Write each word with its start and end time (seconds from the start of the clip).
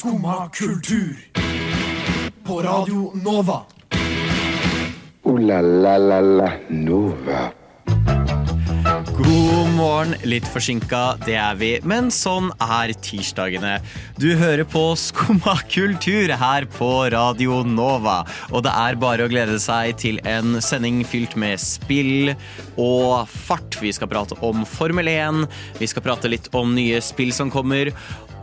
Skumma 0.00 0.48
kultur. 0.48 1.16
På 2.44 2.62
Radio 2.62 3.12
Nova. 3.24 3.60
O-la-la-la-la 5.22 6.52
Nova. 6.68 7.52
God 9.20 9.68
morgen, 9.76 10.14
litt 10.24 10.46
forsinka, 10.48 11.18
det 11.26 11.34
er 11.36 11.58
vi, 11.60 11.68
men 11.84 12.08
sånn 12.14 12.48
er 12.64 12.94
tirsdagene. 13.04 13.74
Du 14.16 14.30
hører 14.40 14.64
på 14.64 14.86
Skumma 14.96 15.58
kultur 15.68 16.32
her 16.32 16.64
på 16.78 16.88
Radio 17.12 17.60
Nova, 17.68 18.22
og 18.48 18.64
det 18.64 18.72
er 18.72 18.96
bare 19.04 19.28
å 19.28 19.32
glede 19.32 19.60
seg 19.60 20.00
til 20.00 20.22
en 20.24 20.62
sending 20.64 21.02
fylt 21.04 21.36
med 21.36 21.60
spill 21.60 22.32
og 22.80 23.28
fart. 23.28 23.76
Vi 23.84 23.92
skal 23.92 24.08
prate 24.08 24.40
om 24.40 24.64
Formel 24.64 25.12
1, 25.12 25.44
vi 25.76 25.92
skal 25.92 26.08
prate 26.08 26.32
litt 26.32 26.48
om 26.56 26.72
nye 26.72 27.04
spill 27.04 27.36
som 27.36 27.52
kommer, 27.52 27.92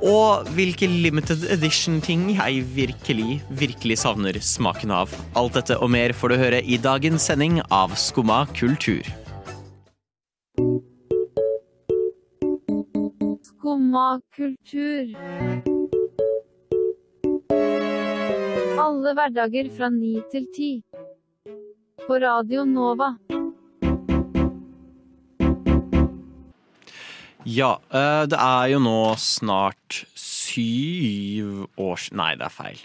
og 0.06 0.48
hvilke 0.54 0.88
limited 0.90 1.48
edition-ting 1.50 2.30
jeg 2.36 2.64
virkelig, 2.76 3.40
virkelig 3.50 3.98
savner 4.04 4.38
smaken 4.42 4.94
av. 4.94 5.14
Alt 5.38 5.58
dette 5.58 5.78
og 5.82 5.90
mer 5.94 6.14
får 6.14 6.34
du 6.34 6.38
høre 6.42 6.62
i 6.62 6.78
dagens 6.82 7.26
sending 7.30 7.62
av 7.74 7.96
Skumma 7.98 8.46
kultur. 8.58 9.02
Skumma 13.50 14.20
kultur. 14.38 15.16
Alle 18.78 19.16
hverdager 19.18 19.72
fra 19.76 19.90
ni 19.90 20.20
til 20.32 20.46
ti. 20.56 20.72
På 22.08 22.22
Radio 22.22 22.64
Nova. 22.64 23.16
Ja, 27.48 27.78
eh, 27.96 28.26
det 28.28 28.36
er 28.36 28.74
jo 28.74 28.80
nå 28.84 29.16
snart 29.24 30.04
syv 30.20 31.64
års 31.80 32.12
Nei, 32.12 32.36
det 32.36 32.44
er 32.50 32.52
feil. 32.52 32.76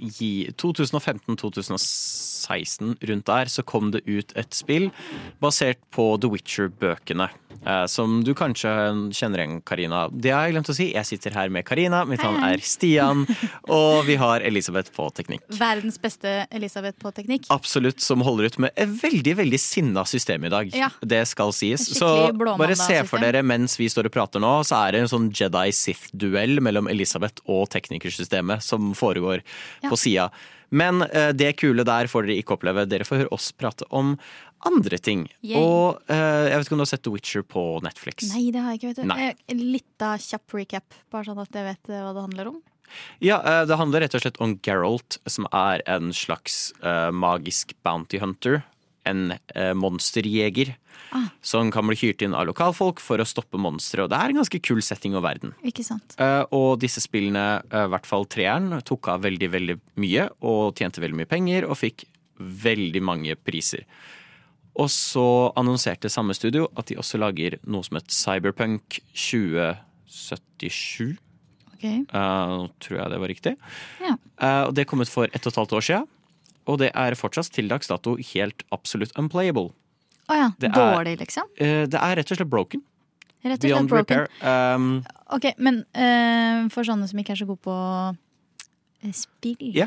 I 0.00 0.48
2015-2016, 0.56 2.96
rundt 3.10 3.26
der, 3.26 3.44
så 3.52 3.62
kom 3.66 3.90
det 3.92 4.00
ut 4.06 4.32
et 4.38 4.54
spill 4.56 4.90
basert 5.42 5.78
på 5.92 6.16
The 6.22 6.28
Witcher-bøkene. 6.32 7.28
Eh, 7.66 7.86
Som 7.86 8.22
du 8.24 8.32
kanskje 8.34 8.70
kjenner 9.16 9.42
igjen, 9.42 9.60
Karina. 9.66 10.08
Det 10.12 10.30
har 10.34 10.46
jeg 10.48 10.54
glemt 10.56 10.70
å 10.72 10.76
si. 10.76 10.86
Jeg 10.94 11.06
sitter 11.08 11.34
her 11.36 11.48
med 11.52 11.64
Karina, 11.68 12.04
mitt 12.08 12.22
navn 12.24 12.42
er 12.46 12.62
Stian, 12.64 13.24
og 13.68 14.04
vi 14.08 14.16
har 14.20 14.40
Elisabeth 14.46 14.92
på 14.96 15.08
teknikk. 15.16 15.42
Verdens 15.58 15.98
beste 16.00 16.46
Elisabeth 16.50 16.98
på 17.02 17.12
teknikk. 17.16 17.48
Absolutt, 17.54 18.00
som 18.00 18.20
holder 18.26 18.50
ut 18.50 18.58
med 18.66 18.72
et 18.76 18.88
veldig 19.02 19.36
veldig 19.42 19.60
sinna 19.60 20.04
system 20.08 20.44
i 20.48 20.52
dag. 20.52 20.70
Ja. 20.76 20.90
Det 21.02 21.22
skal 21.28 21.52
sies. 21.56 21.84
Så 21.98 22.10
bare 22.38 22.76
se 22.78 23.02
for 23.08 23.18
dere 23.22 23.42
mens 23.46 23.76
vi 23.80 23.88
står 23.92 24.08
og 24.10 24.14
prater 24.14 24.40
nå, 24.42 24.54
så 24.66 24.80
er 24.86 24.92
det 24.96 25.04
en 25.04 25.12
sånn 25.12 25.30
Jedi-Sith-duell 25.34 26.60
mellom 26.64 26.88
Elisabeth 26.90 27.42
og 27.50 27.68
teknikersystemet 27.72 28.62
som 28.64 28.92
foregår 28.94 29.42
Ja. 29.82 29.88
på 29.90 29.96
sida. 29.98 30.30
Men 30.70 31.02
eh, 31.02 31.32
det 31.34 31.56
kule 31.58 31.82
der 31.82 32.06
får 32.06 32.26
dere 32.28 32.38
ikke 32.38 32.54
oppleve. 32.54 32.84
Dere 32.86 33.02
får 33.04 33.24
høre 33.24 33.32
oss 33.34 33.50
prate 33.52 33.82
om 33.90 34.12
andre 34.68 34.98
ting. 35.00 35.26
Yay. 35.46 35.56
Og 35.60 36.00
eh, 36.12 36.48
jeg 36.50 36.58
vet 36.58 36.66
ikke 36.68 36.76
om 36.76 36.82
du 36.82 36.84
har 36.86 36.90
sett 36.92 37.04
The 37.06 37.12
Witcher 37.14 37.44
på 37.46 37.62
Netflix? 37.84 38.26
Nei, 38.34 38.50
det 38.54 38.60
har 38.64 38.74
jeg 38.74 38.80
ikke. 38.82 38.90
vet 38.94 39.00
du. 39.02 39.06
Nei. 39.10 39.30
Eh, 39.30 39.54
Litt 39.60 40.04
av 40.04 40.18
kjapp 40.20 40.56
recap, 40.58 40.98
bare 41.12 41.28
sånn 41.30 41.40
at 41.42 41.56
jeg 41.56 41.66
vet 41.70 41.92
eh, 41.94 42.02
hva 42.04 42.12
det 42.16 42.26
handler 42.28 42.50
om. 42.54 42.58
Ja, 43.22 43.38
eh, 43.46 43.62
det 43.70 43.78
handler 43.78 44.02
rett 44.04 44.16
og 44.18 44.24
slett 44.24 44.40
om 44.42 44.56
Geralt, 44.66 45.20
som 45.30 45.46
er 45.54 45.84
en 45.86 46.10
slags 46.16 46.72
eh, 46.82 47.08
magisk 47.14 47.72
bounty 47.86 48.18
hunter. 48.20 48.62
En 49.08 49.32
eh, 49.54 49.72
monsterjeger. 49.78 50.74
Ah. 51.16 51.30
Som 51.42 51.70
kan 51.74 51.86
bli 51.88 51.96
hyrt 51.98 52.20
inn 52.22 52.34
av 52.36 52.44
lokalfolk 52.46 53.00
for 53.02 53.18
å 53.18 53.26
stoppe 53.26 53.58
monstre. 53.58 54.04
Og 54.04 54.10
det 54.12 54.18
er 54.20 54.30
en 54.30 54.38
ganske 54.42 54.60
kul 54.62 54.82
setting 54.84 55.16
og 55.18 55.24
verden. 55.24 55.54
Ikke 55.66 55.82
sant? 55.82 56.12
Og 56.54 56.76
disse 56.82 57.00
spillene, 57.02 57.62
i 57.66 57.86
hvert 57.90 58.06
fall 58.06 58.28
treeren, 58.30 58.76
tok 58.86 59.08
av 59.10 59.24
veldig, 59.24 59.48
veldig 59.50 59.76
mye. 60.04 60.28
Og 60.46 60.76
tjente 60.78 61.02
veldig 61.02 61.18
mye 61.22 61.30
penger 61.30 61.66
og 61.66 61.80
fikk 61.80 62.04
veldig 62.38 63.02
mange 63.02 63.34
priser. 63.42 63.82
Og 64.80 64.88
så 64.88 65.24
annonserte 65.60 66.08
samme 66.12 66.32
studio 66.36 66.68
at 66.78 66.88
de 66.88 66.96
også 67.00 67.18
lager 67.20 67.58
noe 67.68 67.84
som 67.84 67.98
het 67.98 68.08
Cyberpunk 68.14 69.00
2077. 69.12 71.18
Ok. 71.74 71.84
Uh, 72.12 72.66
tror 72.82 72.96
jeg 73.00 73.08
det 73.12 73.18
var 73.22 73.30
riktig. 73.32 73.52
Ja. 74.04 74.14
Uh, 74.40 74.66
det 74.76 74.86
kom 74.88 75.00
ut 75.04 75.10
for 75.12 75.26
ett 75.28 75.44
og 75.46 75.52
et 75.52 75.60
halvt 75.60 75.76
år 75.78 75.84
siden. 75.86 76.06
Og 76.68 76.74
det 76.82 76.90
er 76.94 77.16
fortsatt 77.18 77.50
til 77.56 77.66
dags 77.70 77.88
dato 77.90 78.10
helt 78.32 78.60
absolutt 78.74 79.12
unplayable. 79.20 79.68
Å 80.30 80.32
ja. 80.38 80.48
Det 80.60 80.68
er- 80.70 80.76
Dårlig, 80.96 81.14
liksom? 81.24 81.46
Uh, 81.60 81.84
det 81.90 81.98
er 82.00 82.12
rett 82.20 82.30
og 82.32 82.36
slett 82.40 82.52
broken. 82.52 82.80
Rett 83.40 83.56
og 83.56 83.56
slett 83.56 83.64
Beyond 83.68 83.88
broken. 83.88 84.26
repair. 84.26 84.74
Um, 84.74 84.90
Ok, 85.30 85.44
Men 85.58 85.84
for 86.74 86.82
sånne 86.84 87.06
som 87.08 87.18
ikke 87.22 87.32
er 87.36 87.38
så 87.38 87.46
gode 87.46 87.62
på 87.62 87.74
spill 89.14 89.56
Ja. 89.76 89.86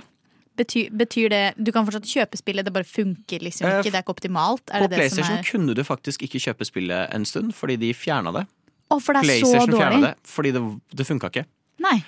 Betyr, 0.57 0.89
betyr 0.93 1.29
det 1.33 1.41
Du 1.57 1.71
kan 1.71 1.85
fortsatt 1.87 2.05
kjøpe 2.09 2.37
spillet, 2.39 2.65
det 2.65 2.73
bare 2.73 2.87
funker 2.87 3.39
liksom 3.43 3.67
Eh, 3.67 3.79
ikke? 3.81 3.91
Det 3.91 3.99
er 3.99 4.03
ikke 4.05 4.15
optimalt? 4.15 4.63
Er 4.71 4.83
på 4.85 4.89
det 4.89 4.97
det 4.99 5.11
som 5.11 5.17
PlayStation 5.23 5.37
er 5.39 5.43
kunne 5.51 5.75
du 5.75 5.83
faktisk 5.83 6.21
ikke 6.27 6.39
kjøpe 6.39 6.65
spillet 6.67 7.13
en 7.15 7.25
stund, 7.25 7.53
fordi 7.57 7.77
de 7.77 7.93
fjerna 7.93 8.31
det. 8.35 8.45
Å, 8.91 8.99
for 9.01 9.13
det 9.17 9.23
er 9.29 9.45
så 9.45 9.65
dårlig? 9.65 10.01
det, 10.03 10.13
fordi 10.29 10.51
det, 10.53 10.61
det 10.93 11.05
funka 11.07 11.29
ikke. 11.33 11.45
Nei. 11.81 11.99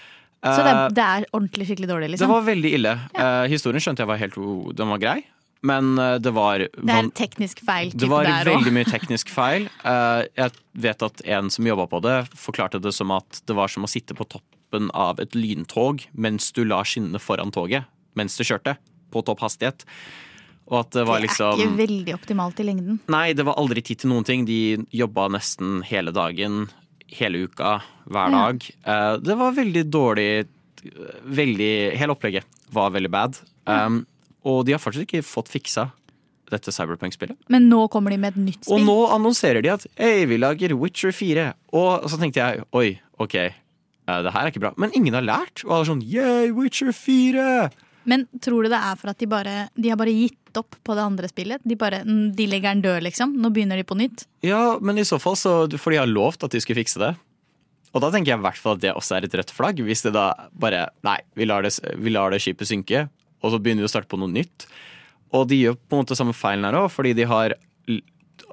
Så 0.46 0.62
det, 0.62 0.74
Eh, 0.74 0.84
er- 0.86 0.90
det 0.94 1.04
er 1.04 1.26
ordentlig 1.34 1.66
skikkelig 1.68 1.88
dårlig, 1.90 2.10
liksom? 2.14 2.28
det 2.28 2.34
var 2.36 2.44
veldig 2.46 2.74
ille. 2.78 2.92
Eh, 3.16 3.48
historien 3.50 3.82
skjønte 3.82 4.04
jeg 4.04 4.08
var 4.12 4.18
helt 4.22 4.36
Den 4.78 4.90
var 4.92 5.00
grei, 5.02 5.24
men 5.66 5.98
eh, 5.98 6.18
det 6.22 6.34
var 6.36 6.60
det 6.60 6.70
er 6.86 7.00
en 7.02 7.10
teknisk 7.10 7.64
feil 7.66 7.90
Det 7.96 8.08
var 8.12 8.26
veldig 8.46 8.72
mye 8.76 8.86
teknisk 8.86 9.30
feil. 9.34 9.66
Uh, 9.84 10.22
Jeg 10.38 10.52
vet 10.78 11.02
at 11.02 11.22
en 11.26 11.50
som 11.50 11.66
jobba 11.66 11.88
på 11.90 12.02
det, 12.06 12.28
forklarte 12.38 12.80
det 12.80 12.94
som 12.94 13.10
at 13.16 13.42
det 13.48 13.56
var 13.58 13.68
som 13.74 13.84
å 13.88 13.90
sitte 13.90 14.14
på 14.14 14.28
toppen 14.30 14.92
av 14.94 15.20
et 15.20 15.32
lyntog 15.34 16.06
mens 16.14 16.52
du 16.52 16.64
la 16.64 16.84
skinnene 16.84 17.18
foran 17.18 17.50
toget 17.52 17.86
mens 18.18 18.38
du 18.40 18.46
kjørte, 18.48 18.78
på 19.14 19.24
topp 19.26 19.44
hastighet. 19.46 19.86
Og 20.66 20.80
at 20.82 20.96
det 20.96 21.04
var 21.06 21.20
Det 21.20 21.26
er 21.26 21.28
liksom 21.28 21.62
ikke 21.62 21.78
veldig 21.78 22.16
optimalt 22.16 22.60
i 22.60 22.66
lengden. 22.66 22.98
Nei, 23.14 23.28
det 23.38 23.46
var 23.46 23.60
aldri 23.62 23.84
tid 23.86 24.02
til 24.02 24.12
noen 24.14 24.26
ting. 24.26 24.48
De 24.48 24.80
jobba 24.96 25.28
nesten 25.36 25.84
hele 25.86 26.14
dagen, 26.16 26.66
hele 27.14 27.46
uka, 27.46 27.78
hver 28.10 28.34
dag. 28.34 28.66
Ja. 28.82 29.18
Det 29.22 29.38
var 29.40 29.58
veldig 29.58 29.88
dårlig 29.94 30.30
Veldig 30.86 31.98
Hele 31.98 32.14
opplegget 32.14 32.46
var 32.70 32.92
veldig 32.94 33.10
bad. 33.10 33.38
Um, 33.66 34.04
og 34.46 34.68
de 34.68 34.76
har 34.76 34.82
fortsatt 34.82 35.08
ikke 35.08 35.24
fått 35.26 35.50
fiksa 35.50 35.88
dette 36.54 36.70
Cyberpunk-spillet. 36.70 37.38
Men 37.50 37.70
nå 37.72 37.88
kommer 37.94 38.14
de 38.14 38.20
med 38.22 38.36
et 38.36 38.44
nytt 38.52 38.60
spill? 38.62 38.84
Og 38.84 38.86
nå 38.86 38.98
annonserer 39.16 39.66
de 39.66 39.72
at 39.74 39.86
hei, 39.98 40.28
vi 40.30 40.38
lager 40.38 40.76
Witcher 40.78 41.16
4. 41.16 41.48
Og 41.74 42.06
så 42.12 42.20
tenkte 42.22 42.44
jeg 42.44 42.68
oi, 42.78 43.00
ok, 43.22 43.36
eh, 43.42 44.20
det 44.28 44.36
her 44.36 44.44
er 44.44 44.54
ikke 44.54 44.62
bra. 44.68 44.76
Men 44.82 44.94
ingen 44.98 45.18
har 45.18 45.26
lært. 45.26 45.66
Og 45.66 45.74
alle 45.74 45.88
er 45.88 45.92
sånn 45.94 46.06
yeah, 46.06 46.46
Witcher 46.54 46.94
4! 46.94 47.48
Men 48.10 48.26
tror 48.44 48.66
du 48.66 48.72
det 48.72 48.80
er 48.80 48.98
for 49.00 49.12
at 49.12 49.22
de 49.22 49.28
bare 49.30 49.54
De 49.74 49.90
har 49.90 49.98
bare 50.00 50.14
gitt 50.14 50.60
opp 50.60 50.78
på 50.86 50.96
det 50.96 51.04
andre 51.04 51.30
spillet? 51.30 51.64
De, 51.66 51.78
bare, 51.80 52.04
mm, 52.06 52.32
de 52.38 52.48
legger 52.48 52.76
den 52.76 52.84
død, 52.86 53.02
liksom? 53.08 53.36
Nå 53.42 53.52
begynner 53.54 53.82
de 53.82 53.88
på 53.88 53.98
nytt? 54.00 54.28
Ja, 54.46 54.78
men 54.80 55.02
i 55.02 55.08
så 55.08 55.20
fall 55.22 55.38
så 55.40 55.56
For 55.82 55.92
de 55.92 56.00
har 56.00 56.10
lovt 56.10 56.46
at 56.48 56.56
de 56.56 56.62
skulle 56.64 56.80
fikse 56.84 57.02
det. 57.02 57.12
Og 57.96 58.04
da 58.04 58.12
tenker 58.12 58.34
jeg 58.34 58.42
i 58.42 58.46
hvert 58.46 58.60
fall 58.60 58.76
at 58.76 58.84
det 58.84 58.96
også 58.96 59.18
er 59.18 59.28
et 59.28 59.38
rødt 59.40 59.54
flagg. 59.56 59.80
Hvis 59.84 60.04
det 60.06 60.16
da 60.16 60.30
bare 60.52 60.90
Nei, 61.08 61.20
vi 61.36 61.48
lar 61.48 61.64
det, 61.66 61.74
vi 62.00 62.12
lar 62.12 62.34
det 62.34 62.42
skipet 62.44 62.68
synke, 62.68 63.08
og 63.44 63.54
så 63.54 63.60
begynner 63.62 63.86
vi 63.86 63.90
å 63.90 63.94
starte 63.94 64.12
på 64.12 64.20
noe 64.20 64.32
nytt. 64.32 64.68
Og 65.36 65.48
de 65.50 65.62
gjør 65.62 65.78
på 65.80 65.96
en 65.96 66.04
måte 66.04 66.18
samme 66.18 66.36
feilen 66.36 66.68
her 66.68 66.78
òg, 66.80 66.90
fordi 66.94 67.16
de 67.18 67.28
har 67.30 67.56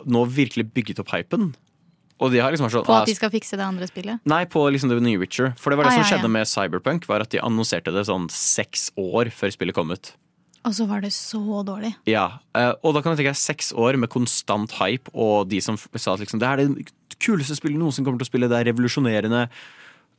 nå 0.09 0.23
virkelig 0.31 0.69
bygget 0.75 1.03
opp 1.03 1.13
hypen. 1.15 1.53
Og 2.23 2.31
de 2.33 2.39
har 2.43 2.55
liksom 2.55 2.69
vært 2.69 2.77
sånn 2.79 2.87
På 2.87 2.95
ah, 2.95 3.03
at 3.03 3.11
de 3.11 3.17
skal 3.19 3.33
fikse 3.35 3.59
det 3.59 3.65
andre 3.67 3.89
spillet? 3.91 4.23
Nei, 4.31 4.45
på 4.51 4.63
liksom 4.71 4.93
det 4.93 5.01
nye 5.03 5.19
Witcher. 5.21 5.53
For 5.59 5.75
det 5.75 5.81
var 5.81 5.89
det 5.89 5.93
Ah, 5.93 5.99
som 5.99 6.05
ja, 6.05 6.11
skjedde 6.13 6.29
ja. 6.31 6.35
med 6.39 6.51
Cyberpunk, 6.51 7.09
var 7.11 7.25
at 7.27 7.33
de 7.35 7.41
annonserte 7.43 7.95
det 7.95 8.05
sånn 8.09 8.29
seks 8.33 8.91
år 9.01 9.33
før 9.35 9.55
spillet 9.55 9.75
kom 9.77 9.91
ut. 9.91 10.13
Og 10.63 10.77
så 10.77 10.87
var 10.87 11.03
det 11.03 11.11
så 11.11 11.41
dårlig. 11.67 11.91
Ja, 12.07 12.39
eh, 12.55 12.71
Og 12.87 12.95
da 12.95 13.03
kan 13.03 13.13
du 13.13 13.19
tenke 13.19 13.33
deg 13.35 13.41
seks 13.41 13.73
år 13.75 13.99
med 13.99 14.13
konstant 14.15 14.71
hype, 14.79 15.11
og 15.13 15.49
de 15.51 15.59
som 15.61 15.75
sa 15.77 16.15
at 16.15 16.23
liksom, 16.23 16.39
det 16.39 16.47
er 16.53 16.63
det 16.63 16.93
kuleste 17.19 17.57
spillet 17.59 17.81
noensinne 17.81 18.07
kommer 18.07 18.23
til 18.23 18.29
å 18.29 18.31
spille, 18.31 18.49
det 18.51 18.61
er 18.61 18.69
revolusjonerende. 18.71 19.49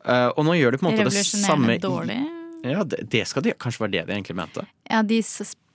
Eh, 0.04 0.30
Og 0.36 0.44
nå 0.44 0.58
gjør 0.60 0.76
de 0.76 0.82
på 0.82 0.90
en 0.90 0.92
måte 0.92 1.08
det 1.08 1.24
samme 1.32 1.80
dårlig. 1.80 2.20
Ja, 2.64 2.84
det, 2.84 3.06
det 3.12 3.26
skal 3.28 3.44
de 3.44 3.56
Kanskje 3.60 3.84
være 3.86 3.92
det 3.98 4.04
de 4.08 4.14
egentlig 4.18 4.36
mente. 4.40 4.64
Ja, 4.92 5.02
de, 5.04 5.20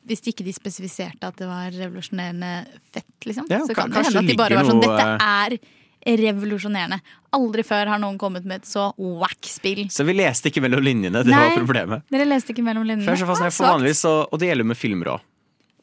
hvis 0.08 0.22
ikke 0.30 0.44
de 0.46 0.52
spesifiserte 0.56 1.28
at 1.28 1.36
det 1.40 1.48
var 1.48 1.72
revolusjonerende 1.74 2.52
fett, 2.92 3.08
liksom. 3.28 3.48
Ja, 3.52 3.60
så 3.64 3.76
kan 3.76 3.92
det 3.92 4.04
hende 4.06 4.22
at 4.22 4.30
de 4.30 4.36
bare 4.38 4.56
var 4.60 4.68
sånn 4.68 4.80
Dette 4.84 5.08
er 5.24 5.58
revolusjonerende. 6.16 7.00
Aldri 7.36 7.62
før 7.62 7.86
har 7.92 7.98
noen 7.98 8.16
kommet 8.18 8.44
med 8.48 8.62
et 8.62 8.68
så 8.68 8.92
wack 8.96 9.44
spill. 9.44 9.84
Så 9.92 10.04
vi 10.08 10.14
leste 10.16 10.48
ikke 10.48 10.62
mellom 10.64 10.80
linjene, 10.82 11.22
det 11.24 11.34
var 11.34 11.48
Nei. 11.50 11.56
problemet. 11.58 12.02
Dere 12.10 12.24
leste 12.24 12.54
ikke 12.54 12.64
mellom 12.64 12.86
linjene? 12.88 13.04
Først 13.10 13.22
og 13.22 13.28
fremst, 13.28 13.42
Ah, 13.42 13.50
for 13.50 13.72
vanligvis, 13.78 14.00
så, 14.06 14.26
Og 14.32 14.38
det 14.38 14.48
gjelder 14.48 14.64
med 14.64 14.76
filmer 14.76 15.06
òg. 15.06 15.20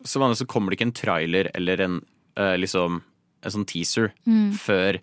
Så 0.03 0.19
vanligvis 0.19 0.41
så 0.43 0.47
kommer 0.47 0.69
det 0.71 0.79
ikke 0.79 0.87
en 0.87 0.91
trailer 0.93 1.51
eller 1.55 1.81
en, 1.81 2.01
uh, 2.37 2.55
liksom, 2.57 3.01
en 3.43 3.51
sånn 3.51 3.65
teaser 3.65 4.11
før 4.57 4.99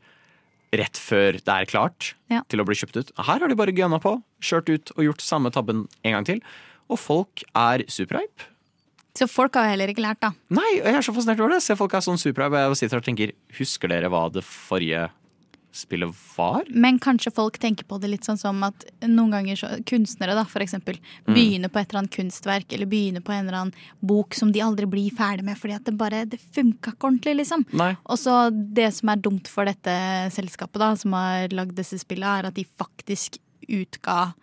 rett 0.72 0.96
før 0.96 1.32
det 1.36 1.48
er 1.48 1.66
klart 1.66 2.14
Mm. 2.30 2.36
Ja. 2.36 2.42
til 2.48 2.60
å 2.60 2.64
bli 2.64 2.74
kjøpt 2.74 2.96
ut. 2.96 3.10
Her 3.18 3.38
har 3.40 3.48
de 3.48 3.54
bare 3.54 3.72
gønna 3.76 4.00
på, 4.00 4.22
kjørt 4.40 4.68
ut 4.72 4.90
og 4.96 5.04
gjort 5.04 5.20
samme 5.20 5.50
tabben 5.52 5.86
en 6.04 6.12
gang 6.12 6.24
til. 6.24 6.40
Og 6.88 6.98
folk 6.98 7.42
er 7.54 7.84
superhype. 7.88 8.48
Så 9.18 9.26
folk 9.28 9.54
har 9.60 9.68
heller 9.68 9.90
ikke 9.92 10.00
lært, 10.04 10.20
da. 10.24 10.30
Nei, 10.48 10.78
jeg 10.78 10.94
er 10.96 11.02
så 11.04 11.12
fascinert 11.12 11.40
over 11.42 11.52
det. 11.52 11.62
Se 11.62 11.76
folk 11.76 11.92
er 11.94 12.00
sånn 12.04 12.20
superhype. 12.20 12.56
og 12.64 12.72
Jeg 12.72 12.84
sitter 12.84 12.96
og 13.02 13.04
tenker, 13.04 13.32
husker 13.58 13.88
dere 13.92 14.08
hva 14.08 14.30
det 14.32 14.42
forrige 14.46 15.10
spillet 15.72 16.12
var. 16.36 16.64
Men 16.68 16.98
kanskje 17.00 17.30
folk 17.32 17.56
tenker 17.60 17.86
på 17.88 17.96
det 18.00 18.10
litt 18.12 18.26
sånn 18.28 18.36
som 18.36 18.58
at 18.66 18.84
noen 19.08 19.30
ganger 19.32 19.56
så, 19.56 19.70
kunstnere 19.88 20.34
da, 20.36 20.44
for 20.44 20.60
eksempel, 20.60 20.98
Mm. 21.26 21.34
begynner 21.34 21.68
på 21.72 21.80
et 21.80 21.88
eller 21.88 22.00
annet 22.02 22.10
kunstverk 22.16 22.72
eller 22.72 22.86
begynner 22.86 23.22
på 23.24 23.32
en 23.32 23.46
eller 23.48 23.58
annen 23.58 23.74
bok 24.04 24.34
som 24.34 24.52
de 24.52 24.60
aldri 24.60 24.84
blir 24.86 25.10
ferdig 25.16 25.44
med 25.44 25.56
fordi 25.56 25.74
at 25.76 25.84
det 25.84 25.96
bare 25.96 26.26
det 26.28 26.40
funka 26.52 26.92
ikke 26.92 27.08
ordentlig, 27.08 27.36
liksom. 27.40 27.64
Og 28.04 28.18
så 28.18 28.50
det 28.52 28.92
som 28.92 29.08
er 29.08 29.16
dumt 29.16 29.48
for 29.48 29.64
dette 29.64 29.96
selskapet 30.30 30.78
da, 30.78 30.94
som 30.94 31.12
har 31.16 31.48
lagd 31.48 31.74
disse 31.74 31.98
spillene, 32.04 32.40
er 32.40 32.46
at 32.48 32.54
de 32.54 32.64
faktisk 32.78 33.38
utga 33.68 34.34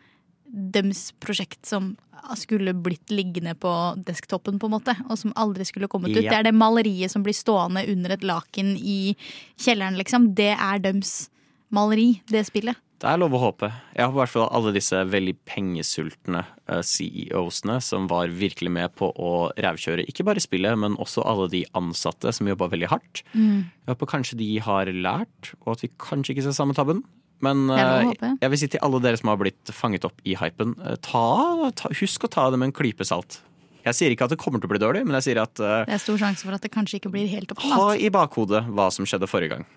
deres 0.49 1.09
prosjekt 1.21 1.65
som 1.69 1.93
skulle 2.35 2.73
blitt 2.75 3.13
liggende 3.13 3.53
på 3.55 3.71
desktopen, 4.07 4.59
på 4.59 4.67
en 4.67 4.75
måte, 4.75 4.95
og 5.07 5.17
som 5.21 5.33
aldri 5.39 5.65
skulle 5.67 5.89
kommet 5.91 6.11
ut. 6.11 6.23
Ja. 6.23 6.31
Det 6.31 6.37
er 6.39 6.49
det 6.49 6.57
maleriet 6.57 7.13
som 7.13 7.23
blir 7.25 7.37
stående 7.37 7.85
under 7.91 8.15
et 8.15 8.25
laken 8.27 8.75
i 8.77 9.15
kjelleren, 9.59 9.99
liksom. 9.99 10.33
Det 10.37 10.51
er 10.55 10.83
deres 10.83 11.29
maleri, 11.73 12.19
det 12.31 12.47
spillet. 12.49 12.79
Det 12.99 13.07
er 13.07 13.19
lov 13.21 13.31
å 13.37 13.39
håpe. 13.39 13.69
Jeg 13.95 14.09
håper 14.09 14.17
i 14.17 14.19
hvert 14.19 14.31
fall 14.33 14.49
alle 14.57 14.73
disse 14.75 14.97
veldig 15.07 15.33
pengesultne 15.47 16.41
eh, 16.67 16.81
CEOs-ene 16.83 17.77
som 17.83 18.09
var 18.11 18.33
virkelig 18.35 18.73
med 18.75 18.91
på 18.99 19.07
å 19.15 19.31
rævkjøre 19.55 20.03
ikke 20.11 20.25
bare 20.27 20.43
spillet, 20.43 20.75
men 20.81 20.97
også 20.99 21.23
alle 21.23 21.47
de 21.53 21.61
ansatte 21.79 22.33
som 22.35 22.49
jobba 22.51 22.67
veldig 22.73 22.89
hardt. 22.91 23.23
Mm. 23.31 23.69
Jeg 23.71 23.93
håper 23.93 24.11
kanskje 24.17 24.41
de 24.41 24.49
har 24.65 24.91
lært, 24.91 25.53
og 25.63 25.77
at 25.77 25.85
vi 25.85 25.93
kanskje 25.95 26.35
ikke 26.35 26.49
ser 26.49 26.57
samme 26.59 26.75
tabben. 26.75 27.05
Men 27.45 27.67
Det 27.71 27.79
å 27.79 27.99
eh, 28.11 28.33
jeg 28.41 28.51
vil 28.51 28.59
si 28.61 28.69
til 28.73 28.81
alle 28.83 28.99
dere 29.03 29.19
som 29.19 29.31
har 29.31 29.39
blitt 29.39 29.71
fanget 29.75 30.07
opp 30.07 30.19
i 30.27 30.35
hypen, 30.39 30.75
eh, 30.83 30.97
ta, 31.05 31.71
ta, 31.79 31.91
husk 32.01 32.27
å 32.27 32.31
ta 32.31 32.49
det 32.51 32.59
med 32.59 32.71
en 32.71 32.75
klype 32.75 33.07
salt. 33.07 33.39
Jeg 33.85 33.95
sier 33.95 34.13
ikke 34.13 34.27
at 34.27 34.33
det 34.33 34.39
kommer 34.41 34.59
til 34.59 34.67
å 34.67 34.73
bli 34.73 34.81
dårlig, 34.81 35.05
men 35.07 35.15
jeg 35.17 35.29
sier 35.29 35.39
at 35.41 35.55
uh, 35.63 35.87
Det 35.87 35.95
er 35.95 36.01
stor 36.03 36.19
sjanse 36.19 36.43
for 36.43 36.53
at 36.53 36.65
det 36.65 36.71
kanskje 36.73 36.99
ikke 36.99 37.13
blir 37.13 37.29
helt 37.31 37.53
ha 37.63 37.85
i 37.95 38.11
bakhodet 38.11 38.65
hva 38.67 38.89
som 38.91 39.07
skjedde 39.07 39.29
forrige 39.31 39.55
gang. 39.55 39.67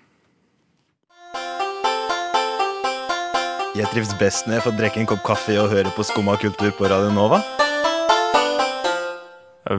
Jeg 3.78 3.88
trives 3.88 4.12
best 4.20 4.44
når 4.44 4.58
jeg 4.58 4.64
får 4.66 4.74
drikke 4.82 5.00
en 5.00 5.08
kopp 5.14 5.22
kaffe 5.24 5.54
og 5.62 5.70
høre 5.72 5.94
på 5.96 6.04
Skumma 6.04 6.34
kultur 6.42 6.74
på 6.76 6.90
Radio 6.92 7.14
Nova. 7.14 7.40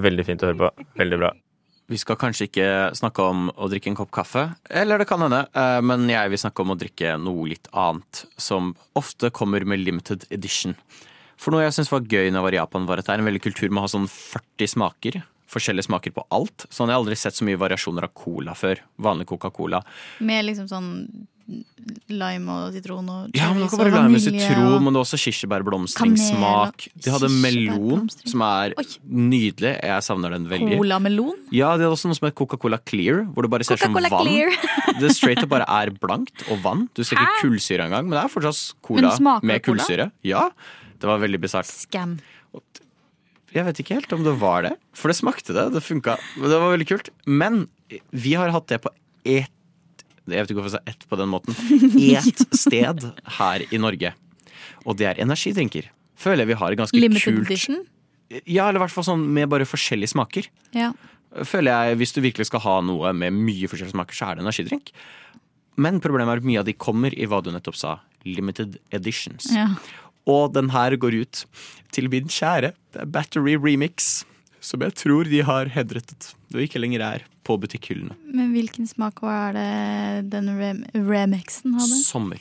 Veldig 0.08 0.26
fint 0.26 0.42
å 0.42 0.50
høre 0.50 0.62
på. 0.64 0.88
Veldig 0.98 1.20
bra. 1.20 1.36
Vi 1.94 2.00
skal 2.02 2.18
kanskje 2.18 2.48
ikke 2.48 2.68
snakke 2.98 3.26
om 3.30 3.50
å 3.54 3.68
drikke 3.70 3.92
en 3.92 3.98
kopp 4.00 4.10
kaffe, 4.16 4.48
eller 4.74 4.98
det 4.98 5.06
kan 5.06 5.22
hende, 5.22 5.44
eh, 5.54 5.80
men 5.86 6.08
jeg 6.10 6.32
vil 6.32 6.40
snakke 6.42 6.64
om 6.64 6.74
å 6.74 6.78
drikke 6.80 7.12
noe 7.22 7.52
litt 7.52 7.68
annet, 7.70 8.24
som 8.34 8.72
ofte 8.98 9.30
kommer 9.30 9.62
med 9.62 9.84
limited 9.84 10.26
edition. 10.34 10.74
For 11.38 11.54
noe 11.54 11.68
jeg 11.68 11.76
syns 11.76 11.92
var 11.94 12.02
gøy 12.02 12.32
når 12.32 12.40
jeg 12.40 12.46
var 12.48 12.56
i 12.56 12.60
Japan, 12.62 12.88
var 12.90 12.98
at 12.98 13.06
det 13.06 13.14
er 13.14 13.22
en 13.22 13.30
veldig 13.30 13.44
kultur 13.46 13.70
med 13.70 13.84
å 13.84 13.86
ha 13.86 13.92
sånn 13.94 14.10
40 14.10 14.74
smaker. 14.74 15.22
Forskjellige 15.54 15.88
smaker 15.90 16.16
på 16.16 16.26
alt. 16.34 16.66
Sånn 16.74 16.90
Jeg 16.90 16.98
har 16.98 17.04
aldri 17.04 17.20
sett 17.20 17.38
så 17.38 17.46
mye 17.48 17.60
variasjoner 17.62 18.08
av 18.10 18.14
cola 18.18 18.56
før. 18.58 18.82
Vanlig 19.02 19.30
Coca-Cola. 19.30 19.84
Med 20.26 20.48
liksom 20.50 20.70
sånn 20.72 20.90
lime 22.14 22.54
og 22.54 22.76
sitron 22.76 23.08
og 23.12 23.34
Ja, 23.36 23.50
men 23.52 23.66
det 23.66 23.70
kan 23.72 23.82
være 23.82 23.92
og 23.92 23.98
lime 23.98 24.14
med 24.16 24.24
sitron, 24.24 24.78
men 24.86 24.96
det 24.96 25.00
er 25.02 25.04
også 25.04 25.20
kirsebærblomstringssmak. 25.20 26.86
De 27.04 27.12
hadde 27.12 27.30
melon, 27.44 28.06
som 28.24 28.44
er 28.48 28.76
Oi. 28.80 28.86
nydelig. 29.04 29.74
Jeg 29.84 30.06
savner 30.08 30.32
den 30.38 30.48
veldig. 30.52 30.78
Colamelon. 30.80 31.36
Ja, 31.52 31.74
de 31.76 31.84
hadde 31.86 31.98
også 31.98 32.12
noe 32.12 32.20
som 32.20 32.30
het 32.30 32.38
Coca-Cola 32.40 32.80
Clear, 32.80 33.26
hvor 33.34 33.44
det 33.46 33.52
bare 33.52 33.68
ser 33.68 33.76
ut 33.76 33.86
som 33.86 33.94
vann. 33.94 34.32
Det 35.02 35.10
straight 35.16 35.44
up 35.44 35.50
bare 35.50 35.66
er 35.68 35.92
blankt 35.92 36.46
og 36.54 36.62
vann. 36.64 36.88
Du 36.96 37.04
ser 37.04 37.18
ikke 37.18 37.42
kullsyre 37.48 37.88
engang, 37.90 38.08
men 38.08 38.18
det 38.18 38.24
er 38.24 38.32
fortsatt 38.32 38.76
cola 38.86 39.40
med 39.44 39.64
kullsyre. 39.66 40.12
Ja, 40.24 40.50
det 41.00 41.10
var 41.10 41.20
veldig 41.20 41.42
bisart. 41.44 41.68
Scam. 41.68 42.20
Jeg 43.54 43.66
vet 43.68 43.80
ikke 43.84 43.98
helt 44.00 44.14
om 44.16 44.24
det 44.26 44.34
var 44.42 44.66
det, 44.66 44.74
for 44.98 45.12
det 45.12 45.18
smakte 45.20 45.54
det. 45.54 45.68
Det 45.76 45.84
funka. 45.86 46.18
Det 46.42 46.58
var 46.58 46.72
veldig 46.74 46.88
kult. 46.90 47.10
Men 47.30 47.68
vi 48.10 48.34
har 48.40 48.50
hatt 48.54 48.68
det 48.72 48.82
på 48.82 48.90
ett 49.24 49.52
Jeg 50.26 50.40
vet 50.40 50.52
ikke 50.54 50.62
hvorfor 50.62 50.72
jeg 50.72 50.80
sa 50.80 50.90
ett 50.90 51.04
på 51.12 51.20
den 51.20 51.30
måten. 51.30 51.56
Ett 52.16 52.44
sted 52.56 53.04
her 53.38 53.66
i 53.70 53.80
Norge. 53.82 54.14
Og 54.88 54.98
det 54.98 55.10
er 55.10 55.20
energidrinker. 55.22 55.90
Føler 56.20 56.44
jeg 56.46 56.54
vi 56.54 56.60
har 56.62 56.72
et 56.74 56.80
ganske 56.80 56.98
Limited 56.98 57.28
kult 57.28 57.52
edition. 57.52 57.82
Ja, 58.48 58.70
eller 58.70 58.80
i 58.80 58.84
hvert 58.86 58.94
fall 58.96 59.06
sånn 59.06 59.26
med 59.36 59.52
bare 59.52 59.68
forskjellige 59.68 60.14
smaker. 60.16 60.48
Ja. 60.74 60.94
føler 61.46 61.74
jeg, 61.90 61.98
Hvis 62.00 62.14
du 62.16 62.22
virkelig 62.24 62.48
skal 62.50 62.64
ha 62.64 62.78
noe 62.82 63.12
med 63.14 63.36
mye 63.36 63.68
forskjellige 63.70 63.94
smaker, 63.94 64.16
så 64.18 64.30
er 64.32 64.40
det 64.40 64.46
energidrink. 64.48 64.94
Men 65.76 66.00
problemet 66.02 66.34
er 66.38 66.42
at 66.42 66.48
mye 66.48 66.62
av 66.62 66.66
de 66.70 66.74
kommer 66.74 67.14
i 67.14 67.28
hva 67.30 67.42
du 67.44 67.52
nettopp 67.52 67.78
sa, 67.78 68.00
limited 68.26 68.80
editions. 68.92 69.52
ja. 69.54 69.74
Og 70.30 70.54
den 70.56 70.70
her 70.72 70.96
går 70.98 71.18
ut 71.24 71.44
til 71.94 72.08
min 72.10 72.30
kjære 72.32 72.74
det 72.94 73.02
er 73.02 73.06
Battery 73.10 73.56
Remix, 73.60 74.24
som 74.64 74.80
jeg 74.86 74.94
tror 74.96 75.28
de 75.30 75.42
har 75.44 75.66
henrettet 75.74 76.34
og 76.54 76.62
ikke 76.62 76.80
lenger 76.80 77.02
er 77.02 77.24
på 77.44 77.58
butikkhyllene. 77.60 78.14
Men 78.32 78.52
hvilken 78.54 78.86
smak 78.88 79.20
var 79.26 79.52
det 79.58 80.30
den 80.32 80.48
rem 80.60 80.84
remixen 80.94 81.74
hadde? 81.76 81.98
Sommer. 82.06 82.40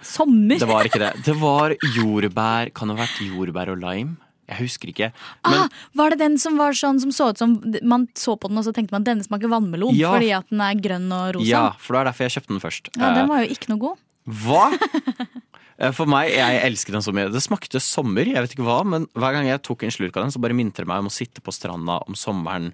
Sommer! 0.00 0.56
Det 0.62 0.68
var 0.70 0.86
ikke 0.86 1.00
det. 1.02 1.10
Det 1.26 1.34
var 1.40 1.74
jordbær. 1.96 2.70
Kan 2.72 2.88
det 2.88 2.96
ha 2.96 3.02
vært 3.02 3.18
jordbær 3.26 3.72
og 3.74 3.80
lime? 3.82 4.14
Jeg 4.48 4.62
husker 4.62 4.88
ikke. 4.88 5.08
Men 5.44 5.64
ah, 5.66 5.74
var 5.98 6.14
det 6.14 6.20
den 6.22 6.38
som 6.40 6.54
var 6.56 6.72
sånn 6.78 6.96
som 7.02 7.10
så 7.12 7.26
ut 7.34 7.36
som 7.42 7.58
Man 7.84 8.06
så 8.16 8.38
på 8.40 8.48
den 8.48 8.56
og 8.56 8.64
så 8.64 8.72
tenkte 8.72 8.94
man 8.96 9.04
denne 9.04 9.26
smaker 9.26 9.50
vannmelon 9.52 9.92
Ja. 9.98 10.14
fordi 10.14 10.30
at 10.38 10.48
den 10.48 10.62
er 10.64 10.78
grønn 10.80 11.10
og 11.12 11.34
rosa. 11.36 11.50
ja, 11.50 11.64
for 11.76 11.92
det 11.92 12.00
er 12.00 12.08
derfor 12.08 12.24
jeg 12.24 12.36
kjøpte 12.38 12.54
den 12.54 12.62
først. 12.64 12.88
Ja, 12.96 13.02
Eh, 13.10 13.14
Den 13.18 13.28
var 13.28 13.42
jo 13.44 13.50
ikke 13.52 13.68
noe 13.74 13.82
god. 13.82 13.98
Hva? 14.46 14.64
Eh, 15.78 15.92
For 15.94 16.10
meg, 16.10 16.32
jeg 16.34 16.62
elsker 16.66 16.96
den 16.96 17.04
så 17.06 17.14
mye. 17.14 17.30
Det 17.32 17.42
smakte 17.44 17.80
sommer, 17.82 18.26
jeg 18.26 18.44
vet 18.44 18.54
ikke 18.56 18.66
hva, 18.66 18.80
men 18.86 19.06
hver 19.14 19.36
gang 19.36 19.46
jeg 19.48 19.62
tok 19.66 19.86
en 19.86 19.94
slurk 19.94 20.16
av 20.18 20.26
den, 20.26 20.34
så 20.34 20.42
bare 20.42 20.56
minte 20.58 20.82
det 20.82 20.90
meg 20.90 21.04
om 21.04 21.10
å 21.10 21.14
sitte 21.14 21.44
på 21.44 21.54
stranda 21.54 22.00
om 22.06 22.18
sommeren 22.18 22.72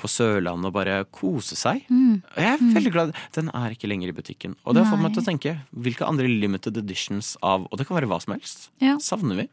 på 0.00 0.10
Sørlandet 0.10 0.68
og 0.68 0.74
bare 0.74 0.96
kose 1.14 1.56
seg. 1.56 1.84
Mm. 1.88 2.18
Jeg 2.36 2.48
er 2.50 2.62
veldig 2.76 2.92
glad. 2.92 3.12
Den 3.36 3.50
er 3.54 3.72
ikke 3.72 3.88
lenger 3.88 4.10
i 4.10 4.16
butikken. 4.16 4.56
Og 4.64 4.74
det 4.74 4.82
har 4.82 4.90
fått 4.90 5.04
meg 5.04 5.14
til 5.14 5.22
å 5.22 5.28
tenke, 5.28 5.52
hvilke 5.70 6.08
andre 6.08 6.26
limited 6.28 6.76
editions 6.80 7.36
av 7.46 7.68
Og 7.70 7.78
det 7.78 7.86
kan 7.88 7.96
være 7.96 8.10
hva 8.10 8.18
som 8.20 8.34
helst. 8.34 8.68
Ja. 8.82 8.98
Savner 9.00 9.38
vi? 9.38 9.46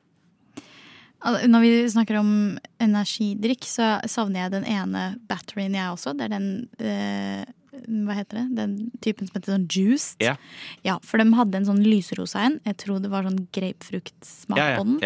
Når 1.21 1.61
vi 1.61 1.71
snakker 1.93 2.17
om 2.17 2.31
energidrikk, 2.81 3.67
så 3.69 3.99
savner 4.09 4.47
jeg 4.47 4.53
den 4.55 4.65
ene 4.65 5.03
batterien 5.29 5.77
jeg 5.77 5.93
også. 5.93 6.15
Det 6.17 6.25
er 6.25 6.33
den 6.33 6.47
eh, 6.81 7.43
Hva 7.87 8.17
heter 8.17 8.41
det? 8.41 8.45
Den 8.57 8.73
typen 9.03 9.27
som 9.29 9.37
heter 9.37 9.55
sånn 9.55 9.67
juiced. 9.71 10.17
Ja. 10.23 10.35
Ja, 10.87 10.97
For 11.05 11.21
de 11.21 11.29
hadde 11.37 11.61
en 11.61 11.69
sånn 11.69 11.83
lyserosa 11.85 12.45
en. 12.47 12.59
Jeg 12.67 12.77
tror 12.85 13.01
det 13.03 13.11
var 13.13 13.27
sånn 13.27 13.45
grapefruktsmak 13.55 14.59
Ja, 14.61 14.73
ja, 14.73 14.81
på 14.81 14.87
den. 14.89 14.99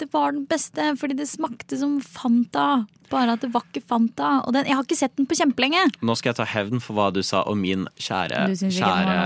Det 0.00 0.08
var 0.14 0.32
den 0.32 0.46
beste, 0.48 0.94
fordi 0.96 1.12
det 1.18 1.26
smakte 1.28 1.76
som 1.76 1.98
Fanta. 2.00 2.86
Bare 3.10 3.34
at 3.34 3.42
det 3.44 3.50
var 3.52 3.66
ikke 3.68 3.82
Fanta. 3.84 4.30
Og 4.46 4.54
den, 4.56 4.64
jeg 4.70 4.78
har 4.78 4.86
ikke 4.86 4.96
sett 4.96 5.12
den 5.18 5.26
på 5.28 5.36
kjempelenge. 5.36 5.82
Nå 6.00 6.14
skal 6.16 6.30
jeg 6.32 6.38
ta 6.38 6.46
hevn 6.48 6.80
for 6.80 6.96
hva 6.96 7.10
du 7.12 7.20
sa 7.26 7.42
om 7.50 7.60
min 7.60 7.84
kjære, 8.00 8.46
kjære 8.56 9.18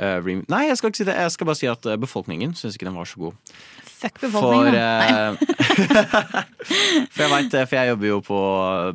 eh, 0.00 0.30
Nei, 0.48 0.62
jeg 0.70 0.78
skal 0.80 0.92
ikke 0.92 1.02
si 1.02 1.08
det. 1.10 1.18
Jeg 1.20 1.34
skal 1.36 1.50
bare 1.50 1.60
si 1.60 1.68
at 1.68 1.88
eh, 1.90 2.00
befolkningen 2.00 2.54
syns 2.56 2.78
ikke 2.78 2.88
den 2.88 2.96
var 2.96 3.10
så 3.10 3.26
god. 3.26 3.52
Fuck 3.84 4.22
For, 4.22 4.30
befolkningen. 4.30 4.78
Nei. 4.78 5.10
eh, 5.12 5.34
for, 7.12 7.26
jeg 7.26 7.32
vet, 7.34 7.58
for 7.58 7.76
jeg 7.76 7.92
jobber 7.92 8.08
jo 8.08 8.22
på 8.30 8.40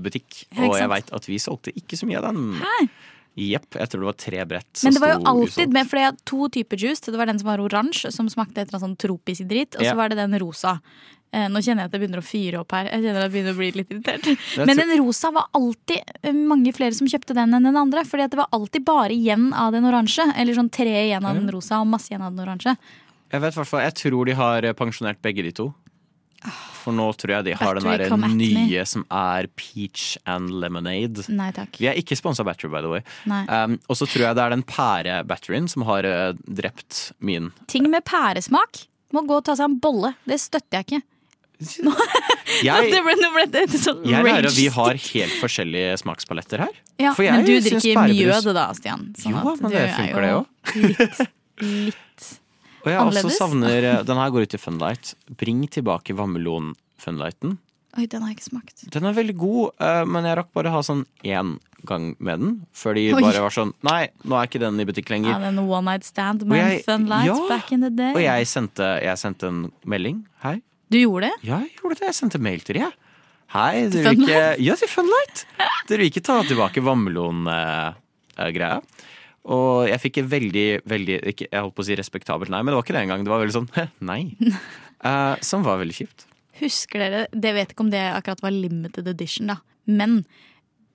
butikk, 0.08 0.42
og 0.58 0.74
jeg 0.80 0.92
veit 0.96 1.14
at 1.20 1.30
vi 1.30 1.38
solgte 1.44 1.76
ikke 1.78 2.00
så 2.00 2.10
mye 2.10 2.24
av 2.24 2.32
den. 2.32 2.58
Hæ? 2.64 2.80
Jepp. 3.38 3.76
Jeg 3.78 3.90
tror 3.92 4.02
det 4.02 4.08
var 4.10 4.18
tre 4.18 4.46
brett. 4.50 4.80
Men 4.84 4.96
det 4.96 5.02
var 5.04 5.12
jo 5.14 5.20
alltid 5.30 5.74
med, 5.76 5.86
for 5.90 6.00
jeg 6.00 6.10
hadde 6.10 6.24
to 6.26 6.48
typer 6.50 6.82
juice. 6.82 7.04
Det 7.06 7.20
var 7.20 7.30
den 7.30 7.38
som 7.38 7.52
var 7.52 7.62
oransje, 7.62 8.10
som 8.12 8.30
smakte 8.34 8.64
et 8.64 8.72
eller 8.72 8.80
annet 8.80 8.88
sånn 8.88 8.98
tropisk 9.04 9.46
dritt. 9.46 9.76
Og 9.78 9.84
så 9.86 9.92
Ja. 9.92 9.96
var 9.96 10.10
det 10.10 10.18
den 10.18 10.34
rosa. 10.42 10.80
Eh, 11.32 11.48
nå 11.52 11.60
kjenner 11.62 11.84
jeg 11.84 11.86
at 11.86 11.92
det 11.92 12.00
begynner 12.02 12.22
å 12.24 12.26
fyre 12.26 12.60
opp 12.62 12.72
her. 12.72 12.86
Jeg 12.90 13.04
kjenner 13.04 13.20
at 13.22 13.28
jeg 13.28 13.34
begynner 13.36 13.54
å 13.54 13.58
bli 13.60 13.72
litt 13.76 13.90
irritert. 13.92 14.66
Men 14.66 14.78
den 14.78 14.94
rosa 14.98 15.30
var 15.36 15.46
alltid 15.54 16.00
eh, 16.24 16.32
mange 16.34 16.72
flere 16.74 16.94
som 16.96 17.06
kjøpte 17.06 17.36
den 17.36 17.54
enn 17.54 17.64
den 17.68 17.76
andre. 17.78 18.06
Fordi 18.08 18.24
at 18.24 18.32
det 18.32 18.40
var 18.40 18.48
alltid 18.56 18.86
bare 18.88 19.12
igjen 19.14 19.54
av 19.54 19.74
den 19.76 19.84
oransje. 19.86 20.24
Eller 20.36 20.56
sånn 20.58 20.72
tre 20.72 20.88
igjen 21.10 21.26
av 21.28 21.36
den 21.36 21.52
rosa 21.52 21.82
og 21.82 21.88
masse 21.92 22.10
igjen 22.10 22.24
av 22.24 22.34
den 22.34 22.46
oransje. 22.48 22.78
Jeg 23.30 23.42
vet 23.44 23.54
hvertfall, 23.54 23.82
hvert 23.82 23.92
jeg 23.92 24.12
tror 24.12 24.26
de 24.26 24.34
har 24.40 24.64
eh, 24.64 24.74
pensjonert 24.74 25.22
begge 25.22 25.44
de 25.44 25.52
to. 25.52 25.74
For 26.84 26.96
nå 26.96 27.08
tror 27.20 27.34
jeg 27.38 27.48
de 27.50 27.56
har 27.60 27.80
den 27.80 27.88
der 27.88 28.30
nye 28.32 28.84
som 28.88 29.04
er 29.12 29.50
peach 29.60 30.16
and 30.30 30.54
lemonade. 30.62 31.26
Nei 31.34 31.50
takk. 31.56 31.80
Vi 31.82 31.90
er 31.90 32.00
ikke 32.00 32.18
sponsa 32.20 32.46
Battery, 32.48 32.72
by 32.72 32.84
the 32.86 32.92
way. 32.92 33.04
Um, 33.28 33.78
og 33.90 34.00
så 34.00 34.08
tror 34.08 34.30
jeg 34.30 34.38
det 34.38 34.46
er 34.46 34.56
den 34.56 34.64
pære-batterien 34.68 35.68
som 35.72 35.84
har 35.90 36.08
uh, 36.08 36.32
drept 36.48 37.10
min. 37.20 37.52
Ting 37.72 37.90
med 37.92 38.06
pæresmak 38.08 38.86
må 39.16 39.24
gå 39.28 39.42
og 39.42 39.46
ta 39.48 39.58
seg 39.58 39.72
en 39.72 39.78
bolle. 39.84 40.14
Det 40.28 40.40
støtter 40.42 40.80
jeg 40.80 40.88
ikke. 40.88 41.04
Jeg, 42.64 42.90
nå 42.94 43.00
ble, 43.04 43.14
nå 43.20 43.30
ble 43.34 43.44
det 43.52 43.66
sånn 43.82 44.04
jeg 44.08 44.24
lærer 44.24 44.48
at 44.48 44.56
vi 44.56 44.68
har 44.72 44.98
helt 45.02 45.36
forskjellige 45.42 45.98
smakspaletter 46.04 46.64
her. 46.64 46.76
Ja, 47.02 47.12
men 47.18 47.44
du 47.46 47.52
drikker 47.66 48.08
mjød 48.08 48.52
da, 48.56 48.70
Stian. 48.78 49.10
sånn 49.20 49.36
Jo, 49.36 49.56
men 49.60 49.74
det 49.74 49.82
er 49.84 49.96
funker 49.98 50.26
det 50.26 50.32
òg. 50.38 50.48
Litt, 50.78 51.26
litt 51.90 52.07
Og 52.88 52.94
jeg 52.94 53.04
også 53.28 53.32
savner 53.36 53.84
eh, 53.92 54.02
Den 54.08 54.18
her 54.22 54.32
går 54.34 54.48
ut 54.48 54.54
til 54.56 54.62
Funlight. 54.64 55.14
Bring 55.38 55.66
tilbake 55.74 56.16
vannmelon-funlighten. 56.18 57.58
Oi, 57.98 58.06
den 58.06 58.22
har 58.22 58.30
jeg 58.30 58.38
ikke 58.38 58.46
smakt. 58.52 58.84
Den 58.94 59.08
er 59.10 59.16
veldig 59.18 59.34
god, 59.42 59.72
eh, 59.82 60.04
men 60.06 60.26
jeg 60.28 60.38
rakk 60.38 60.52
bare 60.54 60.70
ha 60.74 60.82
sånn 60.86 61.06
én 61.26 61.56
gang 61.88 62.12
med 62.20 62.40
den. 62.44 62.52
Før 62.78 62.94
de 62.98 63.08
Oi. 63.16 63.22
bare 63.24 63.42
var 63.42 63.54
sånn 63.56 63.72
Nei, 63.88 64.04
nå 64.28 64.38
er 64.38 64.50
ikke 64.50 64.62
den 64.62 64.78
i 64.84 64.86
butikk 64.86 65.10
lenger. 65.14 65.32
Ja, 65.34 65.40
den 65.48 65.58
one 65.64 65.86
night 65.88 66.06
stand 66.06 66.46
med 66.46 66.60
jeg- 66.62 66.84
fun 66.86 67.08
lights 67.10 67.32
ja, 67.32 67.48
back 67.50 67.72
in 67.74 67.82
the 67.82 67.90
day. 67.90 68.14
Og 68.14 68.22
jeg 68.22 68.48
sendte, 68.52 68.86
jeg 69.02 69.18
sendte 69.18 69.48
en 69.50 69.60
melding. 69.86 70.26
Hei. 70.44 70.60
Du 70.94 70.98
gjorde 71.00 71.32
det? 71.32 71.48
Ja, 71.50 71.60
jeg 71.66 71.74
gjorde 71.82 71.98
det. 72.00 72.06
Jeg 72.12 72.16
sendte 72.20 72.40
mail 72.40 72.62
til 72.62 72.78
dem, 72.78 72.86
jeg. 72.88 72.94
Hei, 73.56 73.88
dere 73.90 74.12
vil 74.14 74.28
ikke 74.28 74.60
Ja, 74.60 74.76
til 74.76 74.90
Funlight! 74.92 75.46
Dere 75.88 75.98
vil 76.04 76.10
ikke 76.12 76.24
ta 76.28 76.42
tilbake 76.44 76.84
vannmelon-greia? 76.84 78.82
Og 79.48 79.88
jeg 79.88 80.02
fikk 80.04 80.22
et 80.22 80.32
veldig, 80.32 80.66
veldig 80.90 81.20
ikke, 81.32 81.48
Jeg 81.52 81.64
holdt 81.64 81.76
på 81.78 81.86
å 81.86 81.88
si 81.88 81.96
respektabelt 81.96 82.52
nei, 82.52 82.60
men 82.64 82.74
det 82.74 82.80
var 82.80 82.88
ikke 82.88 82.98
det 82.98 83.04
engang. 83.06 83.24
Det 83.24 83.32
var 83.32 83.44
veldig 83.44 83.56
sånn 83.56 83.70
nei. 84.04 84.22
Uh, 85.06 85.36
som 85.50 85.64
var 85.68 85.80
veldig 85.82 85.96
kjipt. 85.96 86.28
Husker 86.58 87.04
dere, 87.04 87.24
det 87.32 87.54
vet 87.56 87.72
ikke 87.72 87.86
om 87.86 87.94
det 87.94 88.04
akkurat 88.12 88.44
var 88.44 88.56
limited 88.56 89.08
edition, 89.08 89.54
da. 89.54 89.60
Men 89.88 90.24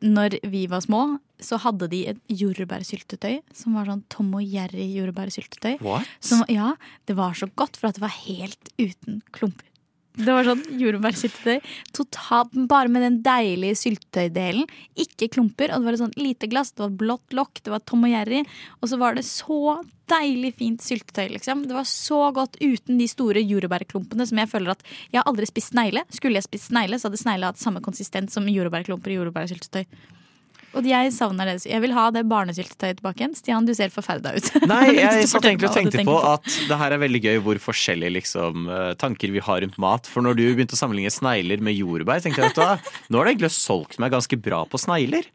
når 0.03 0.41
vi 0.51 0.67
var 0.71 0.83
små, 0.85 1.03
så 1.43 1.59
hadde 1.63 1.89
de 1.91 2.03
et 2.11 2.21
jordbærsyltetøy 2.31 3.41
som 3.57 3.79
var 3.79 3.89
sånn 3.89 4.03
Tom 4.13 4.33
og 4.39 4.45
Jerry 4.45 4.89
jordbærsyltetøy. 4.97 5.79
What? 5.83 6.09
Som, 6.23 6.43
ja, 6.51 6.75
det 7.09 7.17
var 7.19 7.39
så 7.39 7.49
godt, 7.59 7.79
for 7.79 7.91
at 7.91 7.99
det 7.99 8.05
var 8.05 8.15
helt 8.25 8.73
uten 8.83 9.23
klumper. 9.35 9.69
Det 10.13 10.29
var 10.29 10.45
sånn 10.45 10.63
jordbærsyltetøy. 10.77 11.63
Totalt, 11.97 12.53
bare 12.69 12.91
med 12.93 13.05
den 13.07 13.19
deilige 13.25 13.79
syltetøydelen. 13.81 14.69
Ikke 15.01 15.31
klumper. 15.33 15.73
Og 15.73 15.81
det 15.81 15.89
var 15.89 15.97
et 15.97 16.03
sånt 16.03 16.21
lite 16.21 16.51
glass, 16.53 16.75
det 16.77 16.85
var 16.85 16.97
blått 17.01 17.37
lokk, 17.37 17.63
det 17.65 17.73
var 17.73 17.85
Tom 17.89 18.05
og 18.05 18.13
Jerry. 18.13 18.43
Og 18.81 18.93
så 18.93 19.01
var 19.01 19.17
det 19.17 19.25
så 19.29 19.79
deilig 20.13 20.53
fint 20.61 20.85
syltetøy, 20.85 21.31
liksom. 21.39 21.65
Det 21.69 21.77
var 21.77 21.89
så 21.89 22.27
godt 22.37 22.59
uten 22.61 23.01
de 23.01 23.09
store 23.09 23.41
jordbærklumpene 23.41 24.27
som 24.29 24.43
jeg 24.43 24.51
føler 24.53 24.75
at 24.75 24.83
Jeg 24.85 25.23
har 25.23 25.29
aldri 25.31 25.49
spist 25.49 25.73
snegle. 25.73 26.05
Skulle 26.13 26.41
jeg 26.41 26.49
spist 26.49 26.69
snegle, 26.69 26.99
så 27.01 27.09
hadde 27.09 27.23
snegle 27.23 27.49
hatt 27.49 27.63
samme 27.63 27.81
konsistens 27.85 28.37
som 28.37 28.51
jordbærklumper 28.51 29.15
i 29.15 29.21
jordbærsyltetøy. 29.21 29.87
Og 30.79 30.87
jeg 30.89 31.13
savner 31.15 31.51
det. 31.51 31.57
Jeg 31.69 31.83
vil 31.85 31.93
ha 31.97 32.07
det 32.15 32.23
barnesyltetøyet 32.31 33.01
tilbake 33.01 33.23
igjen. 33.23 33.35
Stian, 33.37 33.69
du 33.69 33.75
ser 33.77 33.93
forferda 33.93 34.35
ut. 34.37 34.49
Nei, 34.73 34.95
jeg 34.97 35.29
satt 35.31 35.49
egentlig 35.49 35.71
og 35.71 35.77
tenkte 35.77 36.07
på 36.09 36.17
at 36.33 36.49
det 36.71 36.79
her 36.81 36.97
er 36.97 37.03
veldig 37.03 37.23
gøy 37.27 37.43
hvor 37.45 37.61
forskjellige 37.71 38.17
liksom, 38.19 38.67
eh, 38.73 38.89
tanker 39.01 39.35
vi 39.35 39.45
har 39.45 39.63
rundt 39.65 39.79
mat. 39.83 40.09
For 40.11 40.25
når 40.25 40.41
du 40.41 40.47
begynte 40.49 40.79
å 40.79 40.81
sammenligne 40.81 41.13
snegler 41.13 41.63
med 41.65 41.77
jordbær, 41.77 42.25
tenkte 42.25 42.47
jeg 42.47 42.57
at 42.57 42.91
nå 43.13 43.21
har 43.21 43.29
du 43.29 43.35
egentlig 43.35 43.53
solgt 43.57 44.01
meg 44.03 44.15
ganske 44.15 44.41
bra 44.41 44.65
på 44.69 44.81
snegler. 44.81 45.29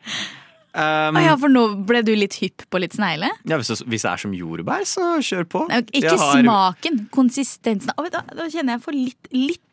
Um, 0.78 1.16
ah, 1.18 1.24
ja, 1.24 1.34
for 1.42 1.50
nå 1.50 1.64
ble 1.90 2.04
du 2.06 2.12
litt 2.14 2.36
hypp 2.38 2.68
på 2.70 2.78
litt 2.78 2.94
snegle? 2.94 3.32
ja, 3.50 3.58
hvis, 3.58 3.72
det, 3.72 3.88
hvis 3.90 4.04
det 4.06 4.10
er 4.12 4.22
som 4.22 4.34
jordbær, 4.38 4.84
så 4.86 5.16
kjør 5.26 5.48
på. 5.50 5.64
Nei, 5.72 5.80
Ikke 5.98 6.18
har- 6.22 6.44
smaken, 6.44 7.00
konsistensen. 7.14 7.96
Å, 7.98 8.06
da, 8.14 8.22
da 8.30 8.46
kjenner 8.46 8.76
jeg 8.76 8.84
for 8.84 8.94
litt, 8.94 9.32
litt 9.34 9.64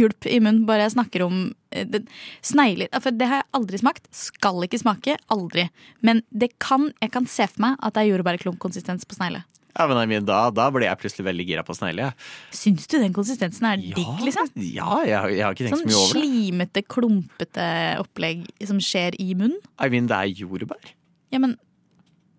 gulp 0.00 0.26
i 0.26 0.38
munnen 0.40 0.64
bare 0.68 0.86
jeg 0.86 0.94
snakker 0.96 1.24
om 1.26 1.54
eh, 1.70 1.84
det- 1.84 2.06
snegler. 2.42 2.88
For 3.00 3.10
det 3.12 3.28
har 3.28 3.42
jeg 3.42 3.50
aldri 3.60 3.78
smakt. 3.82 4.08
Skal 4.10 4.64
ikke 4.64 4.80
smake. 4.80 5.18
Aldri. 5.30 5.68
Men 6.02 6.22
det 6.32 6.54
kan, 6.58 6.90
jeg 7.02 7.12
kan 7.12 7.26
se 7.26 7.46
for 7.52 7.60
meg 7.66 7.76
at 7.82 7.94
det 7.94 8.04
er 8.06 8.12
jordbærklumpkonsistens 8.16 9.04
på 9.04 9.18
snegle. 9.18 9.44
Ja, 9.74 9.88
men 9.90 10.22
da, 10.24 10.50
da 10.54 10.68
ble 10.70 10.86
jeg 10.86 10.98
plutselig 11.00 11.24
veldig 11.26 11.44
gira 11.48 11.62
på 11.66 11.74
snegle. 11.74 12.06
ja. 12.06 12.12
Syns 12.54 12.86
du 12.86 12.94
den 13.02 13.12
konsistensen 13.12 13.66
er 13.66 13.80
digg, 13.82 14.20
liksom? 14.22 14.46
ja 14.54 15.00
jeg, 15.02 15.34
jeg 15.34 15.42
har 15.42 15.56
ikke 15.56 15.66
tenkt 15.66 15.80
Sånn 15.80 15.82
så 15.82 15.90
mye 15.90 15.98
over 15.98 16.14
det. 16.14 16.22
Sånn 16.22 16.22
slimete, 16.22 16.82
klumpete 16.94 17.66
opplegg 17.98 18.44
som 18.70 18.78
skjer 18.78 19.16
i 19.18 19.34
munnen. 19.34 19.58
I 19.82 19.90
mean, 19.90 20.06
det 20.06 20.14
er 20.14 20.30
jordbær. 20.44 20.92
Ja, 21.34 21.40
Men 21.42 21.56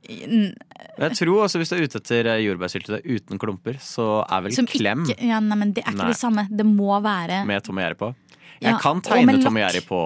jeg 0.09 1.15
tror 1.17 1.43
også 1.45 1.59
hvis 1.61 1.71
du 1.71 1.75
er 1.77 1.85
ute 1.87 1.99
etter 2.01 2.29
eh, 2.31 2.41
jordbærsyltetøy 2.45 3.15
uten 3.17 3.39
klumper, 3.41 3.79
så 3.83 4.05
er 4.25 4.45
vel 4.45 4.55
Som 4.55 4.67
klem 4.69 5.05
ikke 5.09 5.17
Ja, 5.29 5.39
nei, 5.43 5.57
men 5.59 5.73
det 5.75 5.83
er 5.85 5.91
ikke 5.93 6.03
Nei. 6.03 6.11
det 6.13 6.19
samme. 6.19 6.45
Det 6.51 6.65
må 6.67 6.91
være 7.03 7.41
med 7.49 7.63
Tom 7.65 7.77
og 7.79 7.83
Jerry 7.85 7.99
på. 7.99 8.11
Jeg 8.61 8.71
Ja, 8.71 8.77
kan 8.81 9.01
tegne 9.05 9.39
Tom 9.43 9.55
og. 9.57 9.61
Jerry 9.63 9.81
på 9.85 9.99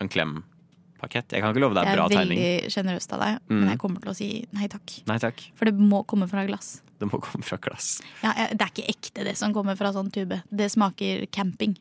en 0.00 0.08
klempakett. 0.12 1.32
Jeg 1.32 1.40
kan 1.44 1.54
ikke 1.54 1.62
love 1.64 1.74
deg 1.78 1.84
Det 1.84 1.92
en 1.92 1.92
er 1.94 2.00
bra 2.02 2.08
tegning. 2.12 2.38
veldig 2.38 2.72
sjenerøst 2.74 3.12
av 3.16 3.20
deg, 3.24 3.38
Mm. 3.48 3.60
men 3.60 3.68
jeg 3.70 3.78
kommer 3.78 4.00
til 4.02 4.10
å 4.10 4.16
si 4.16 4.46
nei 4.52 4.66
takk. 4.68 4.98
Nei 5.06 5.18
takk. 5.18 5.40
For 5.54 5.64
det 5.70 5.74
må 5.78 6.04
komme 6.06 6.28
fra 6.28 6.44
glass. 6.46 6.80
Det 6.98 7.08
må 7.10 7.20
komme 7.20 7.44
fra 7.44 7.56
glass. 7.58 8.00
Ja, 8.22 8.32
det 8.52 8.60
er 8.60 8.70
ikke 8.70 8.88
ekte, 8.88 9.24
det 9.24 9.36
som 9.36 9.52
kommer 9.54 9.76
fra 9.76 9.92
sånn 9.92 10.10
tube. 10.12 10.42
Det 10.54 10.70
smaker 10.70 11.26
camping. 11.32 11.76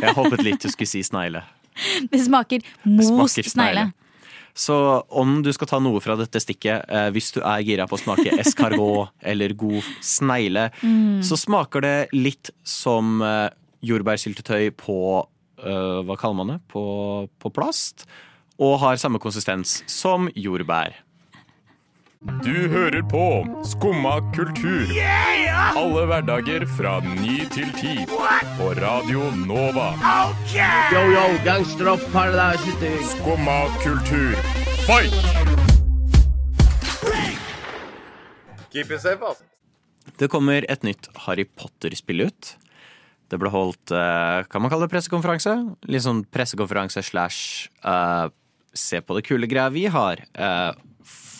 Jeg 0.00 0.14
håpet 0.14 0.42
litt 0.44 0.60
du 0.60 0.68
skulle 0.68 0.86
si 0.88 1.02
snegle. 1.02 1.42
Det 2.12 2.20
smaker 2.20 2.60
most 2.84 3.38
snegle. 3.48 3.92
Så 4.54 4.74
om 5.08 5.38
du 5.42 5.48
skal 5.56 5.68
ta 5.70 5.78
noe 5.80 6.00
fra 6.04 6.16
dette 6.20 6.40
stikket, 6.42 6.84
eh, 6.92 7.06
hvis 7.14 7.30
du 7.32 7.40
er 7.40 7.62
gira 7.64 7.86
på 7.88 7.96
å 7.96 8.02
smake 8.02 8.34
escargot 8.42 9.08
eller 9.22 9.54
god 9.56 9.80
snegle, 10.04 10.66
Mm. 10.82 11.22
så 11.24 11.38
smaker 11.40 11.80
det 11.84 11.94
litt 12.12 12.50
som 12.64 13.22
eh, 13.24 13.48
jordbærsyltetøy 13.82 14.70
på 14.76 14.98
eh, 15.62 16.02
Hva 16.04 16.16
kaller 16.20 16.36
man 16.42 16.52
det? 16.54 16.58
På, 16.68 17.28
på 17.40 17.50
plast. 17.54 18.04
Og 18.60 18.76
har 18.82 18.96
samme 19.00 19.18
konsistens 19.22 19.80
som 19.90 20.28
jordbær. 20.36 20.98
Du 22.22 22.68
hører 22.70 23.02
på 23.10 23.22
Skumma 23.66 24.20
kultur. 24.30 24.86
Alle 25.74 26.02
hverdager 26.06 26.62
fra 26.70 27.00
ny 27.02 27.40
til 27.50 27.72
ti. 27.74 27.94
På 28.54 28.68
Radio 28.78 29.24
Nova. 29.40 29.88
Yo, 30.94 31.00
yo, 31.10 31.24
gangsteropp, 31.42 32.04
paradise 32.14 32.92
Skumma 33.10 33.56
kultur, 33.82 34.38
fight! 34.86 35.16
Keep 38.70 38.94
it 38.94 39.02
safe, 39.02 39.18
altså. 39.18 39.42
Det 40.18 40.30
kommer 40.30 40.62
et 40.70 40.86
nytt 40.86 41.10
Harry 41.26 41.48
Potter-spill 41.58 42.28
ut. 42.28 42.52
Det 43.34 43.40
ble 43.42 43.50
holdt 43.50 43.90
eh, 43.90 44.46
Kan 44.46 44.62
man 44.62 44.70
kalle 44.70 44.86
det 44.86 44.94
pressekonferanse? 44.94 45.56
Litt 45.90 46.06
sånn 46.06 46.22
pressekonferanse 46.30 47.02
slash 47.02 47.66
uh, 47.82 48.30
se 48.72 49.02
på 49.02 49.18
det 49.18 49.26
kule 49.26 49.50
greia 49.50 49.68
vi 49.72 49.84
har 49.90 50.22
eh, 50.32 50.72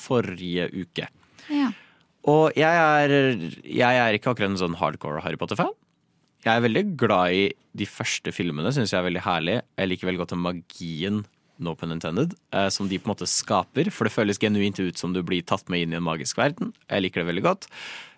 forrige 0.02 0.68
uke. 0.74 1.08
Ja. 1.52 1.70
Og 2.30 2.54
jeg 2.58 2.70
er, 2.70 3.14
jeg 3.66 4.02
er 4.02 4.16
ikke 4.16 4.32
akkurat 4.32 4.52
en 4.52 4.60
sånn 4.60 4.78
hardcore 4.78 5.22
Harry 5.24 5.38
Potter-fan. 5.40 5.72
Jeg 6.42 6.58
er 6.58 6.64
veldig 6.64 6.84
glad 6.98 7.34
i 7.34 7.44
de 7.78 7.86
første 7.86 8.34
filmene, 8.34 8.72
syns 8.74 8.92
jeg 8.92 9.00
er 9.00 9.06
veldig 9.06 9.24
herlig. 9.26 9.56
Jeg 9.78 9.90
liker 9.90 10.10
veldig 10.10 10.22
godt 10.22 10.34
den 10.34 10.44
magien, 10.44 11.20
no 11.62 11.74
pun 11.78 11.94
intended, 11.94 12.34
eh, 12.54 12.68
som 12.74 12.88
de 12.90 12.98
på 12.98 13.06
en 13.06 13.14
måte 13.14 13.28
skaper. 13.30 13.90
For 13.94 14.06
det 14.06 14.14
føles 14.14 14.40
genuint 14.42 14.80
ut 14.82 14.98
som 14.98 15.14
du 15.14 15.22
blir 15.26 15.44
tatt 15.46 15.70
med 15.70 15.86
inn 15.86 15.94
i 15.94 15.98
en 16.00 16.06
magisk 16.06 16.38
verden. 16.38 16.72
Jeg 16.90 17.06
liker 17.06 17.22
det 17.22 17.30
veldig 17.30 17.46
godt. 17.46 17.68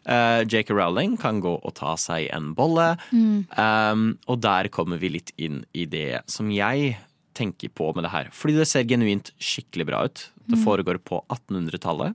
Jake 0.05 0.69
J.K. 0.69 0.75
Rowling 0.77 1.17
kan 1.17 1.39
gå 1.41 1.55
og 1.57 1.75
ta 1.79 1.95
seg 1.97 2.29
en 2.35 2.53
bolle. 2.57 2.91
Um, 3.13 4.19
og 4.29 4.43
der 4.45 4.69
kommer 4.69 5.01
vi 5.01 5.15
litt 5.15 5.33
inn 5.41 5.63
i 5.73 5.87
det 5.89 6.21
som 6.29 6.51
jeg 6.53 6.99
tenker 7.35 7.69
på 7.75 7.91
med 7.95 8.05
det 8.07 8.13
her. 8.15 8.29
Fordi 8.33 8.55
det 8.59 8.67
ser 8.71 8.85
genuint 8.89 9.33
skikkelig 9.43 9.87
bra 9.89 10.05
ut. 10.09 10.29
Det 10.49 10.59
foregår 10.65 10.99
på 11.03 11.23
1800-tallet. 11.33 12.15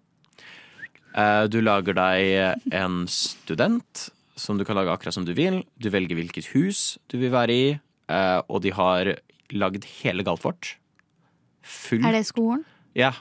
Eh, 1.16 1.46
Du 1.52 1.60
lager 1.62 1.94
deg 1.98 2.74
en 2.76 3.06
student 3.08 4.10
som 4.40 4.58
du 4.58 4.64
kan 4.66 4.76
lage 4.80 4.92
akkurat 4.94 5.14
som 5.14 5.26
du 5.28 5.34
vil. 5.36 5.64
Du 5.80 5.90
velger 5.90 6.16
hvilket 6.16 6.52
hus 6.54 6.98
du 7.10 7.18
vil 7.20 7.32
være 7.34 7.52
i, 7.52 7.80
eh, 8.10 8.42
og 8.48 8.62
de 8.64 8.72
har 8.72 9.16
lagd 9.52 9.84
hele 10.04 10.24
Galtvort. 10.24 10.76
Full, 11.64 12.06
Er 12.06 12.12
det 12.14 12.26
skolen? 12.26 12.64
Ja. 12.96 13.12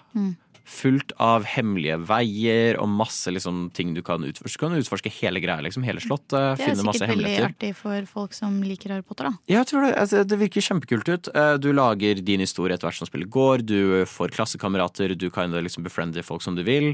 Fullt 0.69 1.15
av 1.17 1.47
hemmelige 1.49 1.97
veier 2.05 2.77
og 2.83 2.91
masse 2.93 3.33
liksom, 3.33 3.71
ting 3.73 3.95
du 3.97 4.03
kan 4.05 4.21
utforske. 4.27 4.59
Du 4.59 4.65
kan 4.67 4.77
utforske 4.77 5.09
hele 5.17 5.41
greia, 5.41 5.63
liksom. 5.65 5.83
Hele 5.87 6.03
slottet. 6.05 6.35
Det 6.61 6.67
er 6.67 6.77
sikkert 6.77 7.09
veldig 7.15 7.33
artig 7.47 7.71
for 7.79 8.05
folk 8.11 8.37
som 8.37 8.59
liker 8.63 8.93
Harry 8.93 9.07
Potter, 9.07 9.31
da. 9.31 9.33
Ja, 9.49 9.63
jeg 9.63 9.71
tror 9.71 9.87
det. 9.87 9.95
Altså, 10.03 10.21
det 10.29 10.39
virker 10.43 10.61
kjempekult 10.67 11.09
ut. 11.09 11.31
Eh, 11.33 11.55
Du 11.57 11.71
lager 11.73 12.21
din 12.21 12.45
historie 12.45 12.77
etter 12.77 12.91
hvert 12.91 12.99
som 13.01 13.09
spillet 13.09 13.31
går. 13.33 13.65
Du 13.65 14.05
får 14.13 14.35
klassekamerater, 14.37 15.17
du 15.17 15.31
kan 15.33 15.51
liksom 15.57 15.87
befriende 15.89 16.23
folk 16.27 16.45
som 16.45 16.55
du 16.59 16.63
vil. 16.67 16.93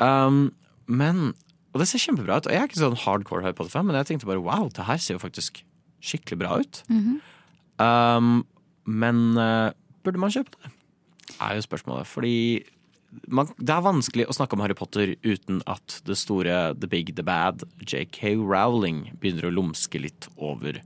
Um, 0.00 0.52
men 0.88 1.34
Og 1.74 1.82
det 1.82 1.88
ser 1.90 2.00
kjempebra 2.00 2.38
ut. 2.40 2.46
Og 2.48 2.52
jeg 2.54 2.62
er 2.62 2.68
ikke 2.70 2.80
sånn 2.80 2.96
hardcore 2.96 3.42
Harry 3.44 3.52
Potter-fan, 3.52 3.84
men 3.84 3.96
jeg 4.00 4.08
tenkte 4.14 4.26
bare 4.30 4.40
wow, 4.40 4.70
det 4.72 4.86
her 4.88 4.96
ser 4.96 5.18
jo 5.18 5.20
faktisk 5.20 5.60
skikkelig 6.00 6.38
bra 6.40 6.56
ut. 6.64 6.80
um, 7.78 8.46
men 8.88 9.36
uh, 9.36 9.68
burde 10.06 10.20
man 10.22 10.32
kjøpe 10.32 10.56
det? 10.62 10.70
Er 11.42 11.58
jo 11.58 11.64
spørsmålet. 11.66 12.06
Fordi 12.08 12.64
man, 13.28 13.48
det 13.58 13.72
er 13.74 13.84
vanskelig 13.86 14.26
å 14.28 14.34
snakke 14.36 14.56
om 14.56 14.60
Harry 14.64 14.74
Potter 14.78 15.14
uten 15.24 15.62
at 15.66 16.00
det 16.06 16.16
store 16.20 16.74
The 16.78 16.86
Big 16.90 17.14
The 17.16 17.22
Bad, 17.26 17.64
JK 17.86 18.36
Rowling, 18.42 19.12
begynner 19.20 19.48
å 19.50 19.54
lumske 19.56 20.00
litt 20.02 20.28
over. 20.36 20.82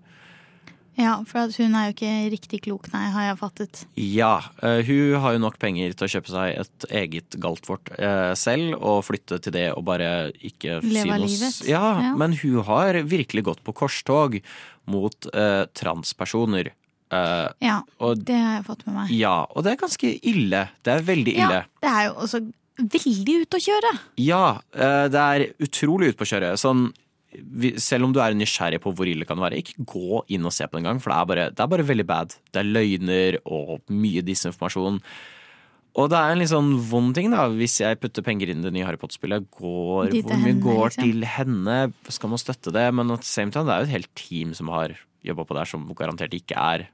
Ja, 1.00 1.15
for 1.25 1.47
at 1.47 1.55
hun 1.57 1.73
er 1.79 1.87
jo 1.89 1.93
ikke 1.95 2.11
riktig 2.35 2.59
klok, 2.67 2.89
nei, 2.93 3.07
har 3.15 3.29
jeg 3.31 3.37
fattet. 3.41 3.79
Ja, 3.97 4.33
eh, 4.61 4.83
hun 4.85 5.15
har 5.23 5.33
jo 5.37 5.41
nok 5.47 5.57
penger 5.62 5.95
til 5.97 6.05
å 6.05 6.11
kjøpe 6.12 6.33
seg 6.35 6.59
et 6.61 6.87
eget 6.91 7.37
galtvort 7.41 7.93
eh, 7.97 8.35
selv 8.37 8.75
og 8.83 9.05
flytte 9.07 9.39
til 9.41 9.55
det 9.55 9.69
og 9.73 9.87
bare 9.89 10.11
ikke 10.45 10.81
Leve 10.83 11.07
si 11.07 11.09
noe 11.09 11.31
s- 11.31 11.39
livet. 11.39 11.71
Ja, 11.71 11.85
Ja. 12.11 12.12
men 12.21 12.35
hun 12.43 12.59
har 12.69 12.99
virkelig 13.09 13.45
gått 13.49 13.65
på 13.65 13.73
korstog 13.73 14.41
mot 14.91 15.27
eh, 15.33 15.65
transpersoner. 15.79 16.73
Eh, 17.11 17.49
Ja, 17.67 17.81
og 17.99 18.25
det 18.25 18.38
har 18.38 18.57
jeg 18.61 18.67
fått 18.69 18.87
med 18.87 18.95
meg. 19.00 19.11
ja, 19.11 19.47
og 19.50 19.64
det 19.67 19.73
er 19.73 19.83
ganske 19.83 20.12
ille. 20.23 20.69
Det 20.87 20.95
er 20.95 21.07
veldig 21.07 21.35
ille. 21.35 21.61
Ja, 21.67 21.83
det 21.83 21.90
er 21.90 22.05
jo 22.09 22.14
også 22.26 22.40
veldig 22.81 23.37
ute 23.43 23.59
å 23.59 23.64
kjøre. 23.67 23.93
Ja, 24.23 24.45
uh, 24.79 25.07
det 25.12 25.21
er 25.21 25.47
utrolig 25.61 26.11
ute 26.11 26.21
på 26.21 26.29
å 26.29 26.31
kjøre. 26.31 26.52
Sånn, 26.61 26.87
selv 27.79 28.07
om 28.07 28.14
du 28.14 28.21
er 28.23 28.35
nysgjerrig 28.35 28.81
på 28.83 28.93
hvor 28.95 29.11
ille 29.11 29.25
det 29.25 29.29
kan 29.29 29.43
være, 29.43 29.59
ikke 29.61 29.85
gå 29.90 30.23
inn 30.35 30.47
og 30.47 30.55
se 30.55 30.67
på 30.67 30.79
det 30.79 30.85
engang, 30.85 31.02
for 31.02 31.12
det 31.12 31.19
er, 31.19 31.29
bare, 31.31 31.50
det 31.55 31.64
er 31.64 31.75
bare 31.75 31.87
veldig 31.90 32.07
bad. 32.09 32.38
Det 32.50 32.62
er 32.62 32.71
løgner 32.71 33.38
og 33.45 33.83
mye 33.93 34.23
disinformasjon. 34.26 34.99
Og 35.99 36.07
det 36.11 36.19
er 36.19 36.33
en 36.33 36.38
litt 36.38 36.52
sånn 36.52 36.71
vond 36.87 37.14
ting, 37.17 37.33
da, 37.35 37.49
hvis 37.50 37.81
jeg 37.83 37.99
putter 38.02 38.25
penger 38.26 38.52
inn 38.52 38.62
i 38.62 38.69
det 38.69 38.75
nye 38.76 38.87
Harry 38.87 38.99
Potter-spillet. 39.00 39.49
Går, 39.59 40.12
hvor 40.14 40.14
mye 40.14 40.47
henne, 40.47 40.62
går 40.62 40.85
liksom. 40.87 41.05
til 41.05 41.26
henne? 41.26 41.79
Skal 42.07 42.31
man 42.31 42.43
støtte 42.43 42.75
det? 42.75 42.87
Men 42.95 43.11
at 43.17 43.26
same 43.26 43.50
time, 43.55 43.67
det 43.67 43.75
er 43.75 43.83
jo 43.83 43.90
et 43.90 43.97
helt 43.99 44.12
team 44.19 44.55
som 44.55 44.71
har 44.71 44.95
jobba 45.26 45.45
på 45.45 45.57
det 45.57 45.64
her, 45.64 45.71
som 45.75 45.88
garantert 45.99 46.37
ikke 46.38 46.57
er 46.57 46.87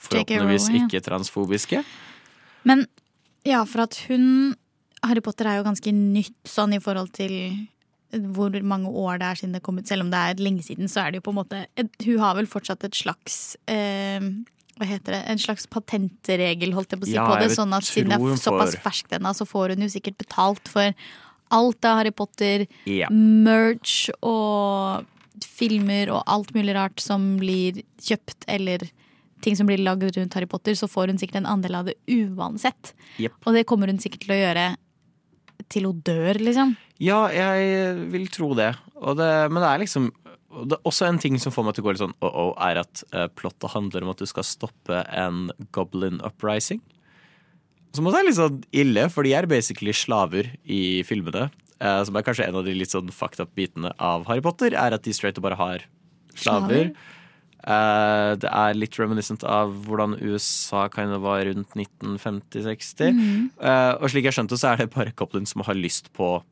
forhåpentligvis 0.00 0.68
Rowling, 0.68 0.86
ja. 0.86 0.88
ikke 0.88 1.04
transfobiske. 1.06 1.82
Men 2.68 2.86
ja, 3.48 3.64
for 3.68 3.86
at 3.86 3.98
hun 4.08 4.54
Harry 5.06 5.22
Potter 5.24 5.48
er 5.48 5.60
jo 5.60 5.68
ganske 5.68 5.92
nytt 5.96 6.48
sånn 6.48 6.74
i 6.76 6.80
forhold 6.82 7.12
til 7.16 7.36
hvor 8.34 8.52
mange 8.66 8.90
år 8.90 9.20
det 9.20 9.28
er 9.28 9.38
siden 9.38 9.52
det 9.54 9.62
kom 9.64 9.78
ut. 9.78 9.88
Selv 9.88 10.04
om 10.04 10.10
det 10.12 10.18
er 10.18 10.40
lenge 10.42 10.64
siden, 10.66 10.90
så 10.90 11.04
er 11.04 11.12
det 11.12 11.20
jo 11.20 11.28
på 11.28 11.34
en 11.34 11.38
måte 11.38 11.60
et, 11.78 11.92
Hun 12.02 12.18
har 12.18 12.34
vel 12.36 12.48
fortsatt 12.50 12.82
et 12.88 12.98
slags 12.98 13.54
eh, 13.70 14.18
hva 14.80 14.88
heter 14.88 15.14
det, 15.14 15.20
en 15.28 15.40
slags 15.40 15.66
patentregel 15.70 16.72
holdt 16.72 16.94
jeg 16.94 17.02
på 17.02 17.06
å 17.06 17.10
si 17.10 17.16
Ja, 17.18 17.26
på 17.28 17.38
det. 17.42 17.50
Sånn 17.54 17.74
at 17.76 17.86
siden 17.86 18.14
det 18.14 18.18
er 18.18 18.40
såpass 18.40 18.78
ferskt 18.80 19.12
ennå, 19.12 19.32
så 19.36 19.46
får 19.48 19.74
hun 19.74 19.84
jo 19.84 19.90
sikkert 19.92 20.18
betalt 20.22 20.70
for 20.72 20.94
alt 21.50 21.84
av 21.84 21.98
Harry 22.00 22.12
Potter, 22.14 22.66
Ja. 22.88 23.10
merch 23.10 24.08
og 24.22 25.06
filmer 25.44 26.10
og 26.14 26.24
alt 26.26 26.54
mulig 26.54 26.74
rart 26.74 27.00
som 27.00 27.36
blir 27.40 27.82
kjøpt 28.00 28.44
eller 28.48 28.88
ting 29.44 29.56
som 29.58 29.68
blir 29.68 29.80
lagd 29.82 30.06
rundt 30.16 30.36
Harry 30.36 30.48
Potter, 30.50 30.76
så 30.78 30.88
får 30.90 31.12
hun 31.12 31.20
sikkert 31.20 31.40
en 31.42 31.50
andel 31.50 31.80
av 31.80 31.90
det 31.90 31.96
uansett. 32.10 32.94
Yep. 33.18 33.40
Og 33.44 33.56
det 33.56 33.66
kommer 33.68 33.90
hun 33.90 34.00
sikkert 34.02 34.26
til 34.26 34.36
å 34.36 34.40
gjøre 34.40 34.68
til 35.70 35.86
hun 35.88 36.00
dør, 36.06 36.40
liksom. 36.40 36.74
Ja, 37.00 37.24
jeg 37.32 38.08
vil 38.12 38.26
tro 38.32 38.52
det. 38.58 38.72
Og 39.00 39.16
det 39.20 39.30
men 39.52 39.62
det 39.62 39.68
er 39.68 39.84
liksom 39.84 40.10
det 40.50 40.74
er 40.74 40.88
også 40.88 41.06
en 41.06 41.20
ting 41.22 41.36
som 41.38 41.52
får 41.54 41.62
meg 41.62 41.76
til 41.76 41.84
å 41.84 41.86
gå 41.86 41.92
litt 41.94 42.02
sånn 42.02 42.16
oh-oh, 42.26 42.56
er 42.66 42.80
at 42.80 43.04
uh, 43.14 43.28
plottet 43.38 43.70
handler 43.70 44.02
om 44.02 44.10
at 44.10 44.18
du 44.18 44.26
skal 44.26 44.42
stoppe 44.42 45.04
en 45.14 45.44
goblin 45.76 46.18
uprising. 46.26 46.80
Som 47.94 48.08
også 48.10 48.18
er 48.18 48.26
litt 48.26 48.38
sånn 48.38 48.58
ille, 48.74 49.04
for 49.14 49.26
de 49.26 49.36
er 49.38 49.46
basically 49.50 49.94
slaver 49.94 50.50
i 50.66 51.04
filmene. 51.06 51.48
Eh, 51.80 52.02
som 52.06 52.18
er 52.18 52.26
kanskje 52.26 52.46
en 52.46 52.58
av 52.60 52.66
de 52.66 52.74
litt 52.76 52.92
sånn 52.92 53.10
fucked 53.14 53.40
up 53.42 53.54
bitene 53.58 53.90
av 53.98 54.26
Harry 54.28 54.42
Potter, 54.44 54.76
er 54.76 54.94
at 54.94 55.06
de 55.06 55.14
straight 55.16 55.38
up 55.40 55.46
bare 55.46 55.58
har 55.58 55.86
slaver. 56.34 56.90
Slaver. 56.92 56.92
Eh, 57.60 58.30
det 58.40 58.48
er 58.48 58.78
litt 58.78 58.96
reminiscent 58.96 59.44
av 59.44 59.72
hvordan 59.86 60.16
USA 60.20 60.86
kind 60.92 61.12
of 61.12 61.24
var 61.26 61.44
rundt 61.44 61.74
1950-60. 61.76 63.10
Mm 63.10 63.20
-hmm. 63.20 63.50
uh, 63.60 64.02
og 64.02 64.10
slik 64.10 64.24
jeg 64.24 64.32
skjønte, 64.32 64.56
så 64.56 64.72
er 64.72 64.76
det 64.76 64.94
bare 64.94 65.12
Coplin 65.12 65.46
som 65.46 65.62
har 65.62 65.74
lyst 65.74 66.12
på 66.12 66.42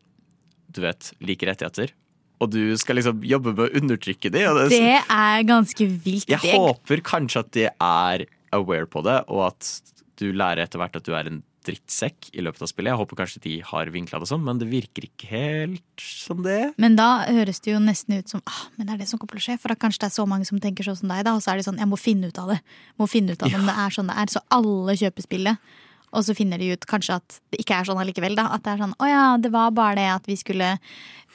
du 0.68 0.80
vet, 0.80 1.12
like 1.20 1.46
rettigheter. 1.46 1.92
Og 2.40 2.50
du 2.50 2.76
skal 2.76 2.98
liksom 3.00 3.22
jobbe 3.26 3.54
med 3.54 3.64
å 3.66 3.80
undertrykke 3.80 4.30
de. 4.30 4.38
Det, 4.38 4.68
Det 4.70 5.00
er 5.10 5.42
ganske 5.42 5.86
vilt. 6.04 6.28
jeg 6.28 6.38
håper 6.38 7.00
kanskje 7.00 7.40
at 7.40 7.52
de 7.52 7.64
er 7.66 8.26
aware 8.52 8.86
på 8.86 9.02
det, 9.02 9.24
og 9.28 9.46
at 9.48 9.82
du 10.20 10.32
lærer 10.32 10.62
etter 10.62 10.78
hvert 10.78 10.96
at 10.96 11.04
du 11.04 11.14
er 11.14 11.26
en 11.26 11.42
drittsekk 11.68 12.30
i 12.34 12.42
løpet 12.44 12.64
av 12.64 12.70
spillet. 12.72 12.90
Jeg 12.94 13.00
håper 13.02 13.18
kanskje 13.20 13.42
de 13.44 13.54
har 13.70 13.90
vinkla 13.94 14.20
det 14.22 14.28
sånn, 14.30 14.42
men 14.46 14.58
det 14.60 14.68
virker 14.70 15.06
ikke 15.08 15.28
helt 15.30 16.04
som 16.04 16.42
det. 16.46 16.72
Men 16.80 16.96
da 16.98 17.08
høres 17.28 17.60
det 17.64 17.74
jo 17.76 17.82
nesten 17.84 18.18
ut 18.18 18.32
som 18.32 18.42
ah, 18.48 18.62
men 18.76 18.88
det 18.88 18.94
er 18.96 19.02
det 19.04 19.08
som 19.12 19.20
kommer 19.20 19.36
til 19.38 19.44
å 19.44 19.46
skje. 19.50 19.58
For 19.62 19.72
da 19.74 19.78
kanskje 19.78 20.02
det 20.06 20.10
er 20.10 20.16
så 20.18 20.26
mange 20.30 20.48
som 20.48 20.60
tenker 20.62 20.88
sånn 20.88 20.98
som 21.02 21.12
deg, 21.12 21.22
da. 21.28 21.36
Og 21.38 21.44
så 21.44 21.52
er 21.54 21.60
det 21.60 21.68
sånn, 21.68 21.78
jeg 21.80 21.90
må 21.92 22.00
finne 22.00 22.32
ut 22.32 22.40
av 22.42 22.54
det. 22.56 22.62
Må 22.98 23.06
finne 23.10 23.36
ut 23.36 23.44
av 23.46 23.54
om 23.60 23.68
det 23.68 23.76
er 23.84 23.94
sånn 24.00 24.10
det 24.10 24.16
er. 24.24 24.32
Så 24.34 24.42
alle 24.58 24.96
kjøper 24.98 25.28
spillet. 25.28 25.70
Og 26.08 26.24
så 26.24 26.32
finner 26.32 26.56
de 26.56 26.70
ut 26.72 26.86
kanskje 26.88 27.18
at 27.20 27.34
det 27.52 27.58
ikke 27.60 27.76
er 27.82 27.84
sånn 27.84 27.98
allikevel, 28.00 28.32
da. 28.38 28.46
At 28.56 28.62
det 28.64 28.72
er 28.72 28.78
sånn 28.80 28.94
å 28.96 29.08
ja, 29.10 29.24
det 29.36 29.50
var 29.52 29.74
bare 29.76 29.98
det 30.00 30.06
at 30.14 30.28
vi 30.30 30.38
skulle 30.40 30.70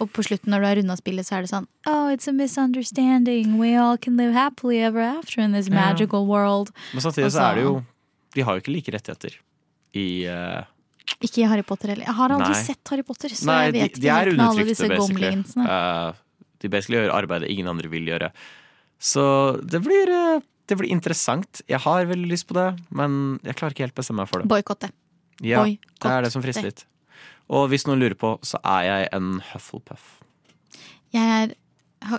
Og 0.02 0.10
på 0.10 0.24
slutten 0.26 0.50
når 0.50 0.64
du 0.64 0.66
har 0.66 0.76
runda 0.80 0.96
spillet, 0.98 1.28
så 1.28 1.36
er 1.38 1.44
det 1.46 1.52
sånn 1.52 1.68
Oh, 1.86 2.08
it's 2.10 2.26
a 2.28 2.34
misunderstanding. 2.34 3.60
We 3.60 3.76
all 3.78 3.98
can 4.02 4.18
live 4.18 4.34
happily 4.34 4.80
ever 4.82 5.02
after 5.06 5.42
in 5.46 5.54
this 5.54 5.68
Ja. 5.70 5.76
magical 5.76 6.26
world. 6.26 6.72
Men 6.94 7.02
samtidig 7.06 7.30
så, 7.32 7.38
så 7.38 7.52
er 7.52 7.56
det 7.56 7.64
jo 7.68 7.84
De 8.34 8.42
har 8.42 8.56
jo 8.58 8.62
ikke 8.64 8.74
like 8.74 8.92
rettigheter 8.92 9.38
i 9.94 10.26
uh, 10.28 10.64
Ikke 11.24 11.44
i 11.44 11.48
Harry 11.50 11.64
Potter 11.68 11.94
heller. 11.94 12.06
Jeg 12.08 12.16
har 12.18 12.34
aldri 12.36 12.54
Nei. 12.54 12.64
sett 12.66 12.92
Harry 12.94 13.04
Potter, 13.08 13.30
så 13.30 13.46
Nei, 13.50 13.60
jeg 13.68 13.74
de, 13.74 13.80
vet 13.84 13.96
de 14.00 14.08
ikke 14.08 14.18
er 14.20 14.32
med 14.34 14.46
alle 14.48 14.66
disse 14.70 14.88
basically. 14.90 15.22
gomlingsene. 15.30 15.68
Eh, 15.70 16.48
de 16.64 16.72
basically 16.74 17.00
gjør 17.02 17.14
arbeidet 17.18 17.50
ingen 17.54 17.68
andre 17.70 17.92
vil 17.92 18.08
gjøre. 18.10 18.32
Så 19.04 19.26
det 19.68 19.82
blir, 19.86 20.10
uh, 20.10 20.42
det 20.72 20.78
blir 20.80 20.90
interessant. 20.96 21.62
Jeg 21.70 21.80
har 21.84 22.06
veldig 22.10 22.30
lyst 22.32 22.48
på 22.50 22.56
det, 22.58 22.70
men 22.90 23.40
jeg 23.44 23.56
klarer 23.60 23.76
ikke 23.76 23.86
helt 23.88 23.96
bestemme 24.00 24.24
meg 24.24 24.32
for 24.32 24.40
det. 24.44 24.50
Boikotte. 24.52 24.90
Ja, 25.44 25.64
det 25.66 26.10
er 26.10 26.22
det 26.24 26.32
som 26.32 26.42
frister 26.46 26.64
litt. 26.70 26.86
Og 27.52 27.68
hvis 27.70 27.84
noen 27.90 28.00
lurer 28.00 28.16
på, 28.16 28.38
så 28.48 28.58
er 28.64 28.86
jeg 28.88 29.10
en 29.18 29.42
Hufflepuff. 29.52 30.22
Jeg 31.14 31.52
er 31.52 32.18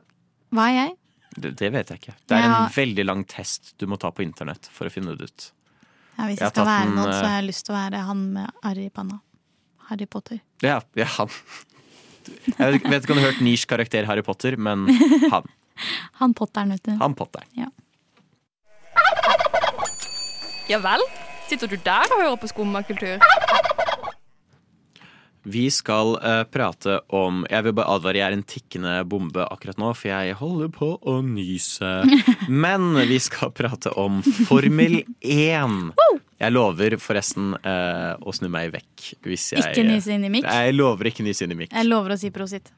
Hva 0.55 0.69
er 0.71 0.75
jeg? 0.77 0.93
Det, 1.35 1.51
det 1.59 1.71
vet 1.75 1.89
jeg 1.91 1.99
ikke. 2.03 2.15
Det 2.29 2.37
er 2.37 2.45
Ja. 2.45 2.59
en 2.67 2.71
veldig 2.71 3.05
lang 3.09 3.25
test 3.27 3.73
du 3.81 3.87
må 3.91 3.97
ta 3.99 4.11
på 4.15 4.23
internett 4.23 4.69
for 4.71 4.87
å 4.87 4.93
finne 4.93 5.17
det 5.19 5.27
ut. 5.33 5.47
Ja, 6.15 6.27
hvis 6.29 6.39
Jeg 6.39 6.47
jeg 6.47 6.55
skal 6.55 6.67
være 6.69 6.91
noen, 6.93 7.11
så 7.11 7.21
eh, 7.21 7.29
har 7.29 7.39
jeg 7.41 7.49
lyst 7.51 7.67
til 7.67 7.75
å 7.75 7.79
være 7.79 8.03
han 8.09 8.25
med 8.37 8.67
arr 8.71 8.81
i 8.81 8.89
panna. 8.95 9.21
Harry 9.91 10.07
Potter. 10.09 10.41
Ja, 10.65 10.79
ja 10.97 11.09
han. 11.19 11.33
Jeg 12.59 12.81
vet 12.87 13.03
ikke 13.03 13.13
om 13.13 13.19
du 13.19 13.25
har 13.25 13.33
hørt 13.33 13.43
Nish 13.45 13.69
karakter 13.69 14.07
Harry 14.09 14.23
Potter, 14.25 14.57
men 14.57 14.87
han. 15.33 15.51
Han 16.21 16.31
Potteren, 16.39 16.71
vet 16.71 16.85
du. 16.87 16.93
Han 17.01 17.17
Potter. 17.19 17.43
Ja 20.71 20.79
vel? 20.81 21.03
Sitter 21.49 21.69
du 21.69 21.77
der 21.85 22.09
og 22.15 22.21
hører 22.23 22.37
på 22.41 22.49
skummakultur? 22.49 23.19
Vi 25.45 25.67
skal 25.71 26.15
uh, 26.17 26.43
prate 26.49 27.01
om 27.13 27.43
Jeg 27.51 27.67
vil 27.67 27.75
bare 27.77 27.93
advare, 27.99 28.17
jeg 28.17 28.27
er 28.31 28.37
en 28.39 28.47
tikkende 28.49 28.95
bombe 29.09 29.45
akkurat 29.45 29.81
nå, 29.81 29.91
for 29.93 30.09
jeg 30.09 30.37
holder 30.41 30.71
på 30.73 30.89
å 31.05 31.19
nyse. 31.25 31.91
Men 32.65 32.95
vi 33.09 33.19
skal 33.21 33.53
prate 33.53 33.93
om 34.01 34.23
Formel 34.49 35.03
1. 35.21 35.77
Jeg 36.41 36.55
lover 36.55 36.97
forresten 37.01 37.53
uh, 37.61 38.17
å 38.25 38.33
snu 38.35 38.49
meg 38.53 38.73
vekk 38.75 39.11
hvis 39.29 39.53
jeg 39.53 39.69
Ikke 39.69 39.85
nyse 39.87 40.17
inn 40.17 40.25
i 40.25 40.33
mikk. 40.33 40.49
Jeg 40.49 40.79
lover 40.79 41.13
ikke 41.13 41.27
nyse 41.27 41.45
inn 41.45 41.53
i 41.53 41.61
mikk. 41.61 41.77
Jeg 41.77 41.91
lover 41.91 42.17
å 42.17 42.19
si 42.21 42.33
prosit. 42.35 42.73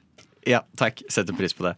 Ja, 0.47 0.65
takk. 0.79 1.03
Setter 1.11 1.39
pris 1.39 1.55
på 1.55 1.67
det. 1.67 1.77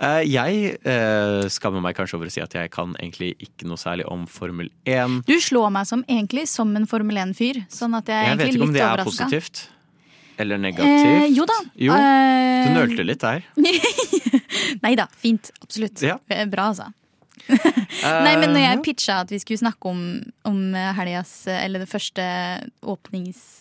Uh, 0.00 0.22
jeg 0.24 0.78
uh, 0.86 1.44
skammer 1.52 1.82
meg 1.84 1.98
kanskje 1.98 2.16
over 2.16 2.30
å 2.30 2.32
si 2.32 2.40
at 2.40 2.54
jeg 2.56 2.70
kan 2.72 2.94
egentlig 3.02 3.34
ikke 3.42 3.66
noe 3.68 3.82
særlig 3.82 4.06
om 4.08 4.24
Formel 4.30 4.70
1. 4.88 5.20
Du 5.28 5.36
slår 5.42 5.74
meg 5.74 5.90
som 5.90 6.06
egentlig 6.06 6.46
som 6.54 6.70
en 6.78 6.88
Formel 6.88 7.20
1-fyr. 7.26 7.64
Sånn 7.68 7.98
at 7.98 8.08
jeg 8.08 8.16
er 8.16 8.32
Jeg 8.32 8.40
vet 8.40 8.54
ikke 8.54 8.70
om 8.70 8.74
det 8.78 8.86
er 8.86 8.94
overraska. 8.94 9.28
positivt. 9.28 9.66
Eller 10.40 10.58
negativt. 10.58 11.06
Eh, 11.06 11.26
jo 11.36 11.44
da. 11.48 11.58
Jo, 11.76 11.92
Eh, 11.92 12.64
du 12.66 12.72
nølte 12.78 13.04
litt 13.04 13.20
der. 13.20 13.44
Nei 14.84 14.94
da, 14.98 15.06
fint. 15.20 15.50
Absolutt. 15.62 16.00
Ja. 16.04 16.18
Eh, 16.32 16.46
Bra, 16.50 16.70
altså. 16.72 16.88
Nei, 18.24 18.34
men 18.40 18.50
når 18.52 18.60
Eh, 18.60 18.66
jeg 18.70 18.82
pitcha 18.86 19.14
at 19.24 19.30
vi 19.32 19.38
skulle 19.42 19.58
snakke 19.60 19.88
om, 19.90 20.00
om 20.48 20.58
helgas 20.96 21.32
Eller 21.50 21.82
det 21.82 21.88
første 21.90 22.22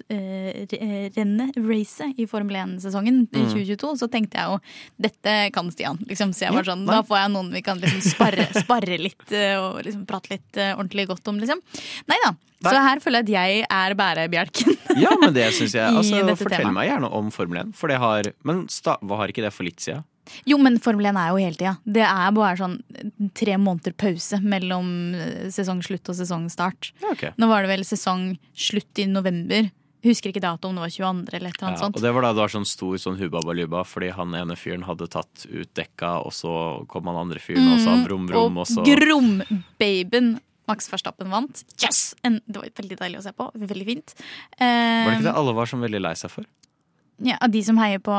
åpningsrennet, 0.10 1.58
racet, 1.58 2.14
i 2.20 2.26
Formel 2.30 2.56
1-sesongen 2.60 3.22
i 3.32 3.40
Mm. 3.40 3.50
2022, 3.54 3.94
så 4.02 4.08
tenkte 4.12 4.38
jeg 4.40 4.46
jo 4.52 4.60
dette 5.02 5.34
kan 5.56 5.70
Stian. 5.72 5.98
Liksom, 6.10 6.34
så 6.36 6.46
jeg 6.48 6.54
var 6.56 6.64
sånn. 6.68 6.86
Da 6.88 7.02
får 7.06 7.18
jeg 7.24 7.32
noen 7.36 7.52
vi 7.54 7.62
kan 7.66 7.80
liksom 7.82 8.02
sparre, 8.06 8.46
sparre 8.64 8.98
litt 9.00 9.32
eh, 9.36 9.56
og 9.60 9.82
liksom 9.86 10.06
prate 10.10 10.30
litt 10.36 10.58
eh, 10.60 10.74
ordentlig 10.76 11.08
godt 11.10 11.28
om, 11.32 11.40
liksom. 11.42 11.62
Nei 12.10 12.18
da. 12.26 12.34
Så 12.60 12.76
her 12.84 13.00
føler 13.00 13.24
jeg 13.24 13.30
at 13.30 13.32
jeg 13.38 13.66
er 13.72 13.94
bærebjelken. 13.96 14.76
Ja, 15.00 15.14
men 15.22 15.32
det 15.36 15.46
syns 15.56 15.74
jeg. 15.78 15.88
Altså, 16.00 16.20
fortell 16.36 16.60
temaet. 16.66 16.76
meg 16.76 16.90
gjerne 16.90 17.08
om 17.16 17.30
Formel 17.32 17.62
1. 17.64 17.74
For 17.80 17.88
det 17.92 18.00
har 18.02 18.32
Men 18.44 18.66
sta, 18.74 18.98
hva 19.02 19.16
har 19.22 19.28
ikke 19.32 19.46
det 19.46 19.54
for 19.56 19.64
litt 19.68 19.80
siden? 19.84 20.04
Jo, 20.50 20.58
men 20.62 20.78
Formel 20.84 21.06
1 21.12 21.18
er 21.22 21.30
jo 21.34 21.40
hele 21.42 21.56
tida. 21.60 21.74
Det 21.86 22.04
er 22.06 22.32
bare 22.36 22.56
sånn 22.60 22.78
tre 23.38 23.58
måneder 23.58 23.96
pause 24.00 24.40
mellom 24.44 24.92
eh, 25.16 25.50
sesongslutt 25.54 26.10
og 26.12 26.16
sesongstart. 26.20 26.92
Ja, 27.04 27.12
ok. 27.16 27.26
Nå 27.38 27.48
var 27.52 27.64
det 27.66 27.72
vel 27.76 27.86
sesongslutt 27.88 29.00
i 29.04 29.08
november. 29.10 29.70
Husker 30.06 30.32
ikke 30.32 30.40
datoen, 30.40 30.78
det 30.78 30.86
var 30.86 30.92
22. 30.96 31.34
eller 31.36 31.50
et 31.52 31.58
eller 31.60 31.74
Ja, 31.76 31.80
sånt. 31.82 31.98
og 31.98 32.02
det 32.06 32.12
var 32.16 32.24
da 32.24 32.30
det 32.32 32.40
var 32.46 32.52
sånn 32.54 32.66
stor 32.70 32.96
sånn 33.04 33.18
hubabaluba, 33.20 33.82
fordi 33.84 34.14
han 34.16 34.32
ene 34.34 34.56
fyren 34.56 34.86
hadde 34.88 35.10
tatt 35.12 35.44
ut 35.52 35.74
dekka, 35.76 36.24
og 36.24 36.32
så 36.32 36.54
kom 36.88 37.10
han 37.12 37.18
andre 37.20 37.42
fyren 37.44 37.68
og 37.74 37.82
sa 37.84 37.98
brum, 38.06 38.24
brum, 38.30 38.62
og 38.64 38.66
så 38.70 38.80
Mm, 38.80 39.44
Grom-babyen 39.50 40.30
Max 40.70 40.88
Verstappen 40.92 41.32
vant. 41.34 41.64
Yes! 41.82 42.14
En, 42.24 42.40
det 42.46 42.62
var 42.62 42.70
veldig 42.78 42.98
deilig 43.00 43.20
å 43.20 43.24
se 43.26 43.32
på. 43.34 43.48
Veldig 43.58 43.86
fint. 43.88 44.14
Um, 44.60 44.64
Var 44.64 45.10
det 45.10 45.16
ikke 45.18 45.26
det 45.28 45.36
alle 45.42 45.54
var 45.58 45.66
sånn 45.72 45.82
veldig 45.82 46.02
lei 46.06 46.14
seg 46.20 46.30
for? 46.32 46.46
Ja, 47.26 47.40
De 47.52 47.62
som 47.66 47.80
heier 47.82 48.02
på 48.04 48.14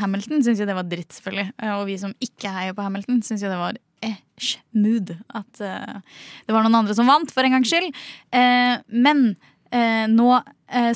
Hamilton, 0.00 0.42
syns 0.44 0.60
jo 0.62 0.68
det 0.68 0.76
var 0.76 0.86
dritt, 0.88 1.10
selvfølgelig. 1.16 1.54
Og 1.74 1.86
vi 1.88 1.96
som 2.00 2.14
ikke 2.22 2.52
heier 2.54 2.76
på 2.76 2.84
Hamilton, 2.86 3.22
syns 3.26 3.42
jo 3.42 3.50
det 3.50 3.60
var 3.60 3.78
eh, 4.04 4.20
smooth. 4.38 5.16
At 5.34 5.62
uh, 5.62 5.98
det 6.46 6.54
var 6.54 6.66
noen 6.66 6.82
andre 6.82 6.96
som 6.96 7.08
vant, 7.10 7.32
for 7.34 7.46
en 7.46 7.56
gangs 7.56 7.70
skyld. 7.70 7.90
Uh, 8.34 8.78
men 8.94 9.32
uh, 9.74 10.06
nå 10.10 10.28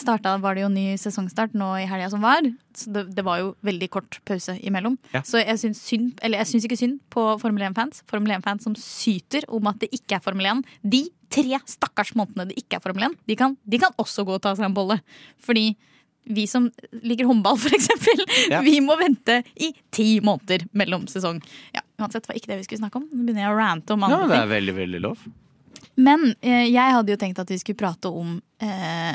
starta, 0.00 0.32
var 0.42 0.56
det 0.56 0.64
jo 0.64 0.70
ny 0.72 0.96
sesongstart 0.98 1.52
nå 1.54 1.66
i 1.78 1.84
helga 1.86 2.08
som 2.10 2.22
var. 2.24 2.46
Så 2.74 2.90
det, 2.90 3.04
det 3.14 3.22
var 3.22 3.38
jo 3.38 3.52
veldig 3.62 3.88
kort 3.94 4.16
pause 4.26 4.56
imellom. 4.66 4.96
Ja. 5.12 5.20
Så 5.22 5.38
jeg 5.38 5.60
syns 5.60 5.82
synd, 5.86 6.08
eller 6.24 6.40
jeg 6.40 6.50
syns 6.50 6.66
ikke 6.66 6.78
synd 6.80 6.96
på 7.14 7.22
Formel 7.38 7.68
1-fans. 7.68 8.00
Formel 8.10 8.32
1-fans 8.40 8.66
som 8.66 8.74
syter 8.80 9.46
om 9.54 9.68
at 9.70 9.78
det 9.84 9.92
ikke 9.94 10.18
er 10.18 10.24
Formel 10.24 10.48
1. 10.50 10.64
De 10.82 11.04
tre 11.30 11.60
stakkars 11.68 12.14
månedene 12.18 12.48
det 12.50 12.58
ikke 12.58 12.80
er 12.80 12.84
Formel 12.88 13.10
1, 13.10 13.18
de 13.28 13.36
kan, 13.38 13.54
de 13.68 13.80
kan 13.84 13.94
også 14.00 14.24
gå 14.26 14.34
og 14.38 14.42
ta 14.42 14.54
seg 14.56 14.66
en 14.66 14.76
bolle. 14.76 14.98
Fordi 15.44 15.68
vi 16.28 16.44
som 16.50 16.68
liker 17.02 17.28
håndball, 17.28 17.58
eksempel, 17.78 18.24
Ja. 18.52 18.60
vi 18.64 18.78
må 18.84 18.96
vente 19.00 19.40
i 19.56 19.72
ti 19.94 20.20
måneder 20.24 20.66
mellom 20.76 21.06
sesong. 21.10 21.40
Ja, 21.74 21.82
uansett 22.00 22.28
var 22.28 22.36
ikke 22.38 22.52
det 22.52 22.60
vi 22.62 22.68
skulle 22.68 22.82
snakke 22.84 23.00
om. 23.02 23.08
Nå 23.12 23.24
begynner 23.24 23.46
jeg 23.46 23.54
å 23.54 23.58
rante 23.58 23.96
om 23.96 24.04
andre 24.06 24.22
andre 24.22 24.36
ja, 24.36 24.42
det 24.42 24.48
er 24.48 24.54
veldig, 24.56 24.74
veldig 24.82 25.00
lov. 25.08 25.26
Men 25.98 26.28
eh, 26.40 26.66
jeg 26.70 26.94
hadde 26.94 27.10
jo 27.14 27.18
tenkt 27.18 27.40
at 27.42 27.50
vi 27.50 27.58
skulle 27.58 27.78
prate 27.80 28.10
om 28.12 28.36
eh, 28.62 29.14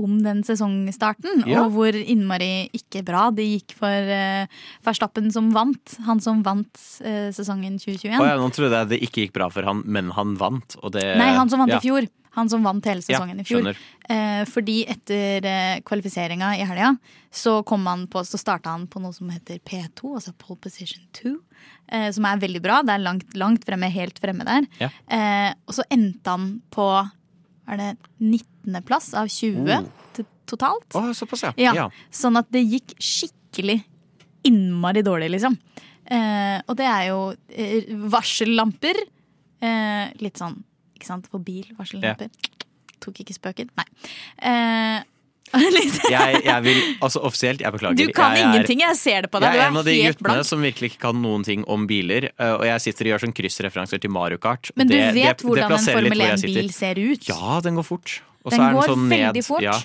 om 0.00 0.18
den 0.24 0.42
sesongstarten, 0.46 1.44
Ja. 1.48 1.64
og 1.64 1.74
hvor 1.76 1.94
innmari 1.94 2.68
ikke 2.76 3.04
bra 3.06 3.28
det 3.34 3.46
gikk 3.46 3.76
for 3.78 4.12
uh, 4.12 4.46
Verstappen 4.86 5.30
som 5.34 5.50
vant. 5.54 5.96
Han 6.06 6.20
som 6.24 6.42
vant 6.46 6.84
uh, 7.04 7.28
sesongen 7.34 7.78
2021. 7.78 8.18
Oh, 8.18 8.28
ja, 8.28 8.36
nå 8.40 8.50
trodde 8.54 8.82
jeg 8.82 8.92
det 8.92 9.02
ikke 9.06 9.26
gikk 9.26 9.36
bra 9.38 9.50
for 9.52 9.66
han, 9.68 9.82
men 9.86 10.12
han 10.16 10.36
vant. 10.40 10.78
Det, 10.94 11.04
Nei, 11.18 11.32
han 11.36 11.50
som 11.50 11.64
vant 11.64 11.74
ja. 11.76 11.82
i 11.82 11.86
fjor. 11.88 12.08
Han 12.38 12.50
som 12.50 12.62
vant 12.62 12.84
hele 12.86 13.02
sesongen 13.02 13.40
i 13.40 13.44
fjor. 13.46 13.72
Eh, 14.08 14.42
fordi 14.46 14.82
etter 14.86 15.42
uh, 15.42 15.80
kvalifiseringa 15.86 16.52
i 16.60 16.66
helga, 16.68 16.92
så, 17.34 17.58
kom 17.66 17.86
han 17.90 18.06
på, 18.10 18.22
så 18.24 18.38
starta 18.38 18.76
han 18.76 18.86
på 18.90 19.02
noe 19.02 19.16
som 19.16 19.30
heter 19.32 19.58
P2, 19.58 20.14
altså 20.20 20.34
Pole 20.38 20.60
Position 20.68 21.02
2. 21.18 21.34
Eh, 21.88 22.08
som 22.14 22.26
er 22.28 22.40
veldig 22.42 22.62
bra. 22.64 22.80
Det 22.84 22.94
er 22.94 23.04
langt, 23.04 23.36
langt 23.38 23.64
fremme, 23.66 23.88
helt 23.92 24.20
fremme 24.20 24.46
der. 24.46 24.68
Ja. 24.82 24.90
Eh, 25.10 25.52
og 25.66 25.78
så 25.78 25.86
endte 25.92 26.34
han 26.34 26.50
på 26.74 26.88
er 27.68 27.80
det 27.80 27.88
19.-plass 28.68 29.14
av 29.14 29.28
20 29.28 29.78
Oh. 30.18 30.24
totalt. 30.46 30.94
Oh, 30.94 31.10
såpass, 31.12 31.42
ja. 31.42 31.52
Ja, 31.56 31.72
ja. 31.74 31.88
Sånn 32.10 32.36
at 32.40 32.46
det 32.50 32.62
gikk 32.64 32.94
skikkelig 32.98 33.82
innmari 34.48 35.02
dårlig, 35.04 35.30
liksom. 35.34 35.58
Eh, 36.08 36.62
og 36.66 36.76
det 36.78 36.86
er 36.88 37.08
jo 37.10 37.18
eh, 37.52 37.84
varsellamper. 38.08 38.96
Eh, 39.60 40.08
litt 40.22 40.38
sånn, 40.40 40.56
ikke 40.96 41.06
sant, 41.06 41.28
på 41.30 41.38
bil, 41.44 41.66
varsellamper. 41.76 42.30
Tok 43.00 43.20
ikke 43.22 43.36
spøken? 43.36 43.68
Nei. 43.76 43.86
Eh, 44.40 45.04
Jeg, 46.12 46.42
jeg 46.44 46.60
vil, 46.64 46.78
altså 47.00 47.22
offisielt, 47.24 47.62
jeg 47.64 47.72
beklager. 47.72 47.96
du 47.96 48.12
kan 48.12 48.34
jeg 48.36 48.42
er- 48.44 48.50
ingenting, 48.52 48.80
jeg 48.84 48.96
ser 49.00 49.22
det 49.24 49.30
på 49.32 49.40
deg. 49.40 49.54
Jeg 49.56 49.62
er 49.64 49.70
en 49.70 49.78
av 49.80 49.84
de 49.86 49.94
guttene 50.02 50.26
blank. 50.26 50.44
som 50.44 50.60
virkelig 50.60 50.90
ikke 50.92 51.00
kan 51.06 51.22
noen 51.24 51.44
ting 51.46 51.62
om 51.72 51.86
biler. 51.88 52.26
eh, 52.38 52.52
Og 52.52 52.64
jeg 52.68 52.80
sitter 52.84 53.06
og 53.06 53.12
gjør 53.14 53.22
sånn 53.24 53.32
kryssreferanser 53.38 54.00
til 54.02 54.10
Mario 54.12 54.36
Kart. 54.36 54.70
Men 54.76 54.88
du 54.88 54.94
det- 54.94 55.14
vet 55.14 55.38
det- 55.38 55.38
det 55.38 55.46
hvordan 55.46 55.72
en 55.72 55.78
Formel 55.78 56.20
1-bil 56.20 56.68
ser 56.72 56.98
ut? 57.00 57.28
Ja, 57.28 57.60
den 57.64 57.76
går 57.76 57.84
fort. 57.84 58.20
Og 58.48 58.56
Den 58.56 58.76
går 58.78 58.90
sånn 58.92 59.06
ned- 59.08 59.24
veldig 59.28 59.44
fort. 59.46 59.62
Ja, 59.66 59.76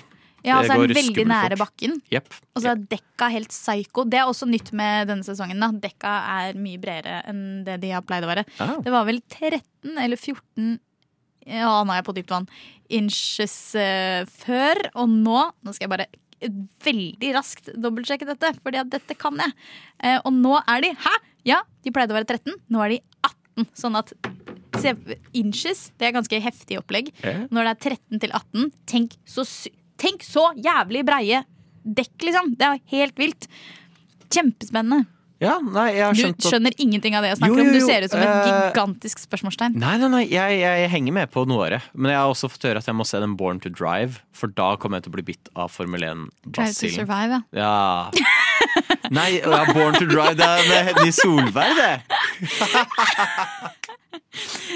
Ja, 0.44 0.58
og 0.60 0.66
så 0.68 0.74
er 0.74 0.86
den 0.88 0.96
veldig 0.98 1.24
nære 1.24 1.56
fort. 1.56 1.62
bakken. 1.72 1.94
Yep. 2.12 2.34
Og 2.54 2.62
så 2.62 2.70
er 2.74 2.80
dekka 2.90 3.30
helt 3.32 3.48
psycho. 3.48 4.04
Det 4.04 4.18
er 4.20 4.26
også 4.28 4.44
nytt 4.48 4.72
med 4.76 5.08
denne 5.08 5.24
sesongen. 5.24 5.58
da 5.60 5.70
Dekka 5.72 6.10
er 6.34 6.58
mye 6.60 6.76
bredere 6.82 7.22
enn 7.30 7.64
det 7.64 7.78
de 7.80 7.92
har 7.94 8.02
pleid 8.04 8.24
å 8.26 8.28
være. 8.28 8.44
Ah. 8.60 8.74
Det 8.84 8.92
var 8.92 9.06
vel 9.08 9.22
13 9.24 9.96
eller 9.96 10.16
14 10.20 10.78
Ja, 11.46 11.82
nå 11.84 11.92
er 11.92 12.02
jeg 12.02 12.04
på 12.06 12.14
dypt 12.16 12.30
vann. 12.32 12.46
Inches 12.90 13.74
uh, 13.74 14.24
før. 14.28 14.76
Og 14.94 15.08
nå 15.08 15.52
Nå 15.64 15.72
skal 15.74 15.88
jeg 15.88 15.92
bare 15.96 16.06
veldig 16.84 17.30
raskt 17.34 17.70
dobbeltsjekke 17.80 18.26
dette, 18.28 18.52
Fordi 18.62 18.80
at 18.80 18.90
dette 18.92 19.16
kan 19.16 19.36
jeg. 19.40 19.52
Uh, 20.02 20.18
og 20.26 20.32
nå 20.32 20.58
er 20.68 20.80
de 20.84 20.92
Hæ? 20.92 21.14
Ja, 21.44 21.62
de 21.84 21.90
pleide 21.92 22.12
å 22.12 22.18
være 22.20 22.28
13. 22.36 22.52
Nå 22.72 22.84
er 22.84 22.88
de 22.96 23.00
18. 23.24 23.66
Sånn 23.76 23.96
at 23.96 24.12
inches, 25.36 25.86
det 25.98 26.08
er 26.08 26.14
ganske 26.18 26.42
heftig 26.44 26.78
opplegg. 26.80 27.10
Når 27.24 27.70
det 27.70 27.72
er 27.72 27.96
13 27.96 28.22
til 28.24 28.36
18, 28.36 28.70
tenk 28.90 29.16
så, 29.28 29.46
tenk 30.00 30.26
så 30.26 30.50
jævlig 30.58 31.04
breie 31.08 31.42
dekk, 31.84 32.14
liksom. 32.28 32.54
Det 32.58 32.70
er 32.70 32.84
helt 32.94 33.18
vilt. 33.20 33.48
Kjempespennende. 34.32 35.04
Ja, 35.42 35.56
nei, 35.60 35.90
Du 36.14 36.46
skjønner 36.46 36.72
at 36.72 36.80
ingenting 36.80 37.16
av 37.18 37.24
det 37.24 37.32
jeg 37.32 37.40
Jo, 37.42 37.56
jo, 37.58 37.64
jo, 37.64 37.66
om. 37.66 37.74
Du 37.74 37.84
ser 37.84 38.04
ut 38.06 38.12
som 38.12 38.22
et 38.22 38.30
eh, 38.30 38.52
gigantisk 38.70 39.20
spørsmålstegn. 39.24 39.74
Nei, 39.82 39.96
nei, 40.00 40.08
nei, 40.12 40.22
jeg, 40.30 40.60
jeg 40.62 40.90
henger 40.92 41.16
med 41.18 41.32
på 41.34 41.42
noe 41.50 41.66
av 41.66 41.74
det. 41.74 41.80
Men 41.92 42.14
jeg 42.14 42.20
har 42.22 42.32
også 42.32 42.50
fått 42.52 42.68
høre 42.70 42.80
at 42.80 42.88
jeg 42.88 42.96
må 42.96 43.06
se 43.08 43.20
den 43.20 43.34
Born 43.40 43.60
to 43.64 43.72
Drive, 43.72 44.22
for 44.36 44.52
da 44.54 44.74
kommer 44.80 45.00
jeg 45.00 45.08
til 45.08 45.14
å 45.14 45.16
bli 45.18 45.26
bitt 45.34 45.50
av 45.58 45.72
Formel 45.74 46.06
Try 46.06 46.14
to 46.14 46.52
1-basillen. 46.54 46.96
survive, 47.02 47.42
ja. 47.52 47.64
Ja. 47.64 48.32
Nei, 49.12 49.42
Born 49.74 49.98
to 49.98 50.06
Drive, 50.08 50.36
det 50.38 50.46
er 50.48 50.68
med 50.70 50.92
Hedny 50.92 51.12
Solberg, 51.18 51.74
det. 51.82 51.94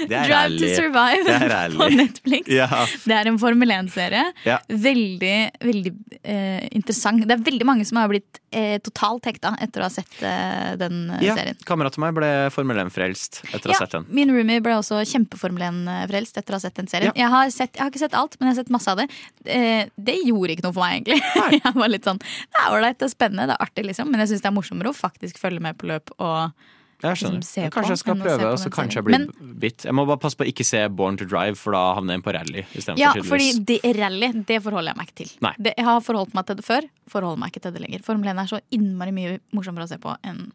Drive 0.09 0.59
to. 0.59 0.69
Survive 0.75 1.77
på 1.77 1.89
Netflix. 1.95 2.47
Ja. 2.51 2.67
Det 3.05 3.15
er 3.15 3.29
en 3.31 3.39
Formel 3.41 3.71
1-serie. 3.75 4.25
Ja. 4.47 4.59
Veldig, 4.69 5.35
veldig 5.63 5.93
eh, 6.23 6.67
interessant. 6.77 7.25
Det 7.27 7.35
er 7.37 7.43
veldig 7.45 7.67
mange 7.67 7.85
som 7.87 7.99
har 8.01 8.09
blitt 8.11 8.39
eh, 8.55 8.77
totalt 8.83 9.27
hekta 9.29 9.53
etter 9.61 9.83
å 9.83 9.87
ha 9.87 9.91
sett 9.93 10.21
eh, 10.25 10.73
den 10.79 11.09
eh, 11.17 11.25
Ja, 11.29 11.35
serien. 11.39 11.59
Kameraten 11.67 12.03
min 12.03 12.15
ble 12.17 12.31
Formel 12.55 12.81
1-frelst 12.85 13.41
etter 13.51 13.71
å 13.71 13.75
ha 13.75 13.81
sett 13.83 13.97
den. 13.97 14.07
min 14.15 14.31
roomie 14.33 14.63
ble 14.63 14.77
også 14.79 15.01
kjempe-Formel 15.09 15.67
1-frelst 15.69 16.39
etter 16.41 16.55
å 16.55 16.59
ha 16.59 16.63
sett 16.63 16.79
den 16.79 16.89
serien. 16.91 17.13
Jeg, 17.17 17.29
har 17.33 17.51
sett, 17.53 17.75
jeg 17.75 17.83
har 17.83 17.93
ikke 17.93 18.03
sett 18.05 18.17
alt, 18.17 18.39
men 18.39 18.49
jeg 18.49 18.55
har 18.57 18.61
sett 18.63 18.73
masse 18.73 18.91
av 18.93 19.01
det. 19.01 19.09
Eh, 19.45 19.85
det 19.95 20.17
gjorde 20.25 20.55
ikke 20.55 20.67
noe 20.69 20.75
for 20.75 20.85
meg, 20.85 20.99
egentlig. 20.99 21.21
jeg 21.59 21.75
var 21.75 21.93
litt 21.93 22.07
sånn, 22.09 22.19
Det 22.21 22.63
er 22.65 22.75
ålreit, 22.75 22.99
det 22.99 23.09
er 23.09 23.15
spennende, 23.15 23.47
det 23.51 23.57
er 23.57 23.67
artig, 23.67 23.87
liksom. 23.91 24.11
Men 24.11 24.23
jeg 24.23 24.33
syns 24.33 24.45
det 24.45 24.51
er 24.51 24.57
morsommere 24.57 24.93
å 24.93 24.97
faktisk 24.97 25.41
følge 25.41 25.63
med 25.63 25.79
på 25.79 25.89
løp 25.91 26.13
og 26.17 26.67
Jeg 26.99 27.19
skjønner. 27.19 27.39
liksom 27.39 27.47
se 27.47 27.69
kanskje 27.71 27.93
jeg 27.95 28.01
skal 28.01 28.17
prøve, 28.19 28.47
og 28.51 28.59
så 28.59 28.71
kanskje 28.73 28.99
jeg 28.99 29.05
blir 29.07 29.25
blir 29.25 29.53
bitt. 29.63 29.85
Jeg 29.87 29.95
må 29.95 30.05
bare 30.09 30.19
passe 30.19 30.35
på 30.39 30.43
å 30.43 30.49
ikke 30.51 30.65
se 30.67 30.81
Born 30.89 31.17
to 31.19 31.27
Drive, 31.29 31.55
for 31.59 31.75
da 31.75 31.95
havner 31.95 32.15
jeg 32.15 32.19
inn 32.19 32.25
på 32.25 32.33
rally 32.35 32.65
Ja, 32.99 33.13
for 33.13 33.35
fordi 33.35 33.51
det 33.69 33.79
rally, 33.95 34.31
det 34.47 34.61
forholder 34.65 34.91
jeg 34.91 34.99
meg 34.99 35.11
ikke 35.11 35.19
til. 35.21 35.33
Det, 35.59 35.73
jeg 35.77 35.85
har 35.85 36.01
forholdt 36.03 36.33
meg 36.35 36.49
til 36.49 36.59
det 36.59 36.65
før, 36.67 36.89
forholder 37.07 37.39
meg 37.39 37.53
ikke 37.53 37.63
til 37.63 37.75
det 37.77 37.83
lenger. 37.85 38.03
Formel 38.03 38.31
1 38.33 38.43
er 38.43 38.51
så 38.51 38.59
innmari 38.75 39.15
mye 39.15 39.39
morsommere 39.55 39.87
å 39.87 39.91
se 39.91 39.99
på 40.01 40.15
enn 40.27 40.51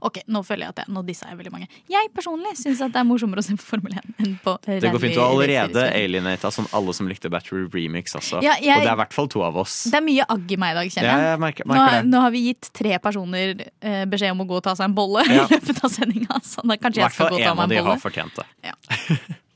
Ok, 0.00 0.20
nå 0.30 0.42
føler 0.46 0.66
jeg 0.66 0.74
at 0.74 0.80
jeg, 0.84 0.92
nå 0.94 1.02
dissa 1.06 1.26
jeg 1.28 1.38
veldig 1.40 1.52
mange. 1.52 1.66
Jeg 1.90 2.10
personlig 2.14 2.52
syns 2.60 2.78
det 2.78 2.96
er 3.00 3.06
morsommere 3.08 3.42
å 3.42 3.46
se 3.46 3.56
på 3.58 3.64
Formel 3.66 3.92
1 3.98 4.12
enn 4.24 4.34
på 4.44 4.54
rally. 4.66 4.80
Det 4.84 4.92
går 4.94 5.00
fint. 5.02 5.14
Du 5.14 5.20
har 5.20 5.32
allerede 5.34 5.84
alienata 5.90 6.50
sånn 6.54 6.68
alle 6.72 6.94
som 6.94 7.08
likte 7.10 7.30
Battery 7.30 7.64
Remix 7.72 8.14
også. 8.14 8.42
Ja, 8.42 8.54
jeg- 8.62 8.76
Og 8.78 8.82
det 8.86 8.90
er 8.92 8.94
i 8.94 9.00
hvert 9.02 9.12
fall 9.12 9.28
to 9.28 9.42
av 9.42 9.56
oss. 9.56 9.84
Det 9.90 9.94
er 9.98 10.04
mye 10.06 10.24
agg 10.28 10.52
i 10.52 10.56
meg 10.56 10.70
i 10.70 10.78
dag, 10.80 10.86
kjenner 10.94 11.08
Ja, 11.08 11.18
jeg. 11.32 11.40
merker, 11.40 11.64
merker, 11.66 12.02
Nå, 12.04 12.10
nå 12.14 12.20
har 12.20 12.30
vi 12.30 12.44
gitt 12.52 12.70
tre 12.72 12.98
personer 12.98 13.64
eh, 13.82 14.04
beskjed 14.06 14.30
om 14.32 14.40
å 14.40 14.48
gå 14.48 14.56
og 14.56 14.62
ta 14.64 14.74
seg 14.74 14.84
en 14.84 14.94
bolle 14.94 15.24
Ja. 15.26 15.44
i 15.44 15.48
løpet 15.58 15.82
av 15.84 15.90
sendinga. 15.90 16.40
Så 16.46 16.62
da 16.66 16.76
kanskje 16.76 17.02
jeg 17.02 17.10
skal 17.12 17.30
gå 17.30 17.34
og 17.34 17.42
ta 17.42 17.54
meg 17.54 17.70
en 17.70 17.84
bolle. 17.84 17.98
hvert 17.98 18.00
fall 18.06 18.22
en 18.22 18.30
bolle. 18.30 18.44
har 18.46 18.78
fortjent 18.78 19.26
det. 19.26 19.36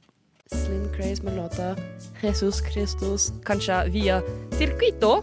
Slim 0.53 0.89
Craze 0.97 1.23
med 1.25 1.37
låta 1.37 1.77
Jesus 2.23 2.61
Christus, 2.61 3.31
kanskje 3.45 3.91
via 3.91 4.21
Circuito 4.59 5.23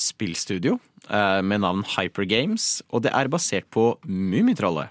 spillstudio 0.00 0.78
eh, 1.08 1.40
med 1.44 1.62
navn 1.64 1.84
Hypergames, 1.94 2.82
og 2.90 3.04
det 3.06 3.14
er 3.14 3.30
basert 3.32 3.68
på 3.74 3.92
Mummitrollet. 4.04 4.90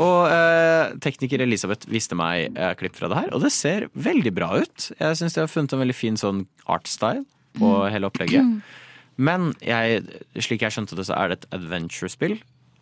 Og 0.00 0.30
eh, 0.30 0.92
tekniker 1.02 1.42
Elisabeth 1.44 1.88
viste 1.90 2.16
meg 2.16 2.54
eh, 2.54 2.74
klipp 2.78 2.94
fra 2.96 3.10
det 3.10 3.18
her, 3.18 3.32
og 3.34 3.42
det 3.44 3.50
ser 3.52 3.88
veldig 3.92 4.32
bra 4.36 4.52
ut. 4.62 4.86
Jeg 4.94 5.18
syns 5.18 5.36
de 5.36 5.42
har 5.42 5.50
funnet 5.50 5.74
en 5.74 5.82
veldig 5.82 5.96
fin 5.96 6.16
sånn 6.20 6.44
artstyle 6.70 7.26
på 7.58 7.72
hele 7.90 8.08
opplegget. 8.08 8.46
Men 9.30 9.50
jeg, 9.60 10.00
slik 10.40 10.64
jeg 10.64 10.72
skjønte 10.72 10.96
det, 10.96 11.04
så 11.10 11.18
er 11.18 11.32
det 11.32 11.40
et 11.40 11.48
adventure-spill. 11.58 12.38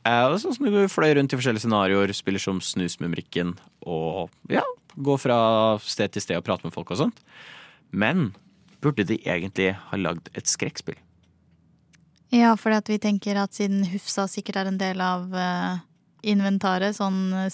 Eh, 0.07 0.37
sånn 0.38 0.55
som 0.55 0.69
du 0.69 0.83
fløy 0.93 1.17
rundt 1.19 1.35
i 1.35 1.41
forskjellige 1.41 1.64
scenarioer, 1.64 2.12
spiller 2.14 2.43
som 2.43 2.61
Snusmumrikken 2.62 3.57
og 3.88 4.29
ja, 4.53 4.62
går 4.95 5.23
fra 5.25 5.38
sted 5.83 6.14
til 6.14 6.25
sted 6.25 6.38
og 6.38 6.47
prater 6.47 6.69
med 6.69 6.77
folk 6.77 6.93
og 6.95 7.03
sånt. 7.03 7.25
Men 7.91 8.31
burde 8.85 9.05
de 9.09 9.19
egentlig 9.25 9.73
ha 9.91 9.99
lagd 10.01 10.31
et 10.38 10.49
skrekkspill? 10.51 10.99
Ja, 12.35 12.53
fordi 12.61 12.95
vi 12.95 12.99
tenker 13.01 13.38
at 13.41 13.57
siden 13.57 13.87
Hufsa 13.88 14.27
sikkert 14.29 14.61
er 14.61 14.69
en 14.69 14.81
del 14.81 15.01
av 15.01 15.31
uh, 15.33 15.79
inventaret, 16.29 16.97
sånn 16.99 17.31
uh, 17.33 17.47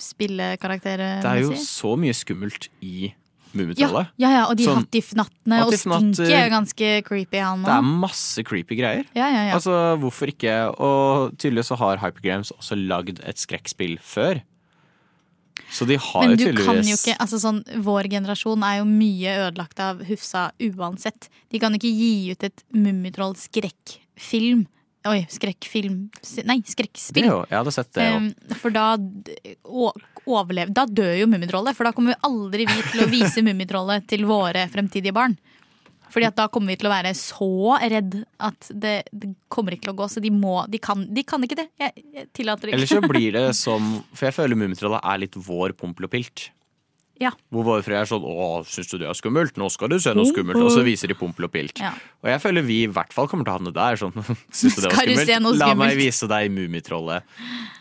spillekaraktermessig. 0.00 1.24
Det 1.24 1.32
er 1.32 1.42
jo 1.42 1.56
så 1.58 1.96
mye 1.98 2.14
skummelt 2.16 2.68
i 2.80 3.10
ja, 3.10 3.16
Mummitrollet. 3.58 4.12
ja, 4.22 4.28
ja, 4.30 4.42
og 4.46 4.54
de 4.60 4.66
Sånn, 4.68 4.84
hattifnattene 4.84 5.56
og 5.64 5.72
hattifnatter- 5.72 6.20
Stinky 6.20 6.36
er 6.38 6.52
ganske 6.52 6.90
creepy, 7.08 7.40
han 7.42 7.64
Det 7.66 7.74
er 7.74 7.88
masse 8.04 8.44
creepy 8.46 8.78
greier. 8.78 9.08
Ja, 9.16 9.26
ja, 9.26 9.42
ja. 9.48 9.56
Altså, 9.58 9.74
hvorfor 9.98 10.30
ikke? 10.30 10.54
Og 10.78 11.34
tydeligvis 11.36 11.72
så 11.72 11.80
har 11.80 11.98
Hypergames 11.98 12.52
også 12.54 12.78
lagd 12.78 13.18
et 13.26 13.42
skrekkspill 13.42 13.98
før. 13.98 14.44
Så 15.70 15.86
de 15.86 15.96
har 16.00 16.26
Men 16.26 16.36
du 16.36 16.44
tydeligvis 16.44 16.66
kan 16.66 16.80
jo 16.88 16.96
ikke, 16.96 17.14
altså 17.22 17.38
sånn, 17.38 17.60
Vår 17.84 18.08
generasjon 18.10 18.62
er 18.66 18.80
jo 18.80 18.88
mye 18.88 19.36
ødelagt 19.46 19.80
av 19.82 20.02
Hufsa 20.08 20.48
uansett. 20.66 21.28
De 21.50 21.60
kan 21.62 21.74
ikke 21.76 21.90
gi 21.92 22.32
ut 22.32 22.46
et 22.48 22.64
Mummitroll-skrekkfilm. 22.74 24.66
Oi, 25.08 25.20
skrekkfilm 25.32 26.10
Nei, 26.44 26.58
skrekkspill. 26.68 27.24
jo, 27.30 27.38
Jeg 27.48 27.56
hadde 27.56 27.72
sett 27.72 27.92
det 27.96 28.04
jo. 28.04 28.16
Um, 28.18 28.56
for 28.60 28.74
da 28.74 28.88
overlev, 30.28 30.72
Da 30.76 30.84
dør 30.84 31.14
jo 31.22 31.28
Mummitrollet, 31.30 31.76
for 31.76 31.88
da 31.88 31.94
kommer 31.96 32.12
vi 32.12 32.20
aldri 32.28 32.66
vi 32.68 32.82
til 32.90 33.04
å 33.06 33.08
vise 33.08 33.44
Mummitrollet 33.46 34.04
til 34.10 34.26
våre 34.28 34.66
fremtidige 34.72 35.14
barn. 35.16 35.38
Fordi 36.10 36.26
at 36.28 36.36
da 36.38 36.48
kommer 36.52 36.74
vi 36.74 36.78
til 36.80 36.90
å 36.90 36.92
være 36.92 37.12
så 37.18 37.50
redd 37.78 38.16
at 38.42 38.70
det, 38.70 38.94
det 39.12 39.32
kommer 39.52 39.76
ikke 39.76 39.86
til 39.88 39.94
å 39.94 39.98
gå. 40.02 40.08
Så 40.10 40.22
de 40.22 40.32
må 40.34 40.64
De 40.70 40.80
kan, 40.82 41.04
de 41.06 41.24
kan 41.26 41.42
ikke 41.46 41.60
det. 41.62 41.68
Jeg, 41.80 42.06
jeg 42.16 42.30
tillater 42.36 42.70
ikke. 42.70 42.80
Eller 42.80 42.90
så 42.90 43.02
blir 43.12 43.36
det 43.36 43.44
som 43.58 43.92
For 44.10 44.28
jeg 44.28 44.36
føler 44.36 44.58
Mummitrollet 44.58 45.06
er 45.12 45.22
litt 45.22 45.38
vår 45.38 45.76
Pompel 45.78 46.08
og 46.08 46.14
Pilt. 46.14 46.50
Ja. 47.20 47.30
Hvor 47.52 47.66
våre 47.66 47.84
foreldre 47.84 48.00
er 48.00 48.08
sånn 48.08 48.24
'Å, 48.24 48.64
syns 48.64 48.88
du 48.88 48.96
det 48.98 49.08
er 49.10 49.16
skummelt? 49.18 49.58
Nå 49.60 49.68
skal 49.70 49.92
du 49.92 49.98
se 50.00 50.14
noe 50.16 50.24
skummelt.' 50.24 50.56
Og 50.56 50.70
så 50.72 50.84
viser 50.86 51.08
de 51.12 51.14
Pompel 51.14 51.44
og 51.44 51.52
Pilt. 51.52 51.78
Ja. 51.78 51.92
Og 52.24 52.30
jeg 52.32 52.40
føler 52.40 52.64
vi 52.64 52.82
i 52.84 52.86
hvert 52.88 53.12
fall 53.12 53.28
kommer 53.28 53.44
til 53.44 53.52
å 53.52 53.58
havne 53.58 53.72
der. 53.76 54.00
Sånn, 54.00 54.14
syns 54.50 54.76
du 54.76 54.80
det 54.80 54.88
var 54.88 55.04
skummelt? 55.04 55.28
skummelt? 55.28 55.58
La 55.60 55.74
meg 55.74 55.96
vise 56.00 56.28
deg 56.30 56.50
Mummitrollet. 56.50 57.22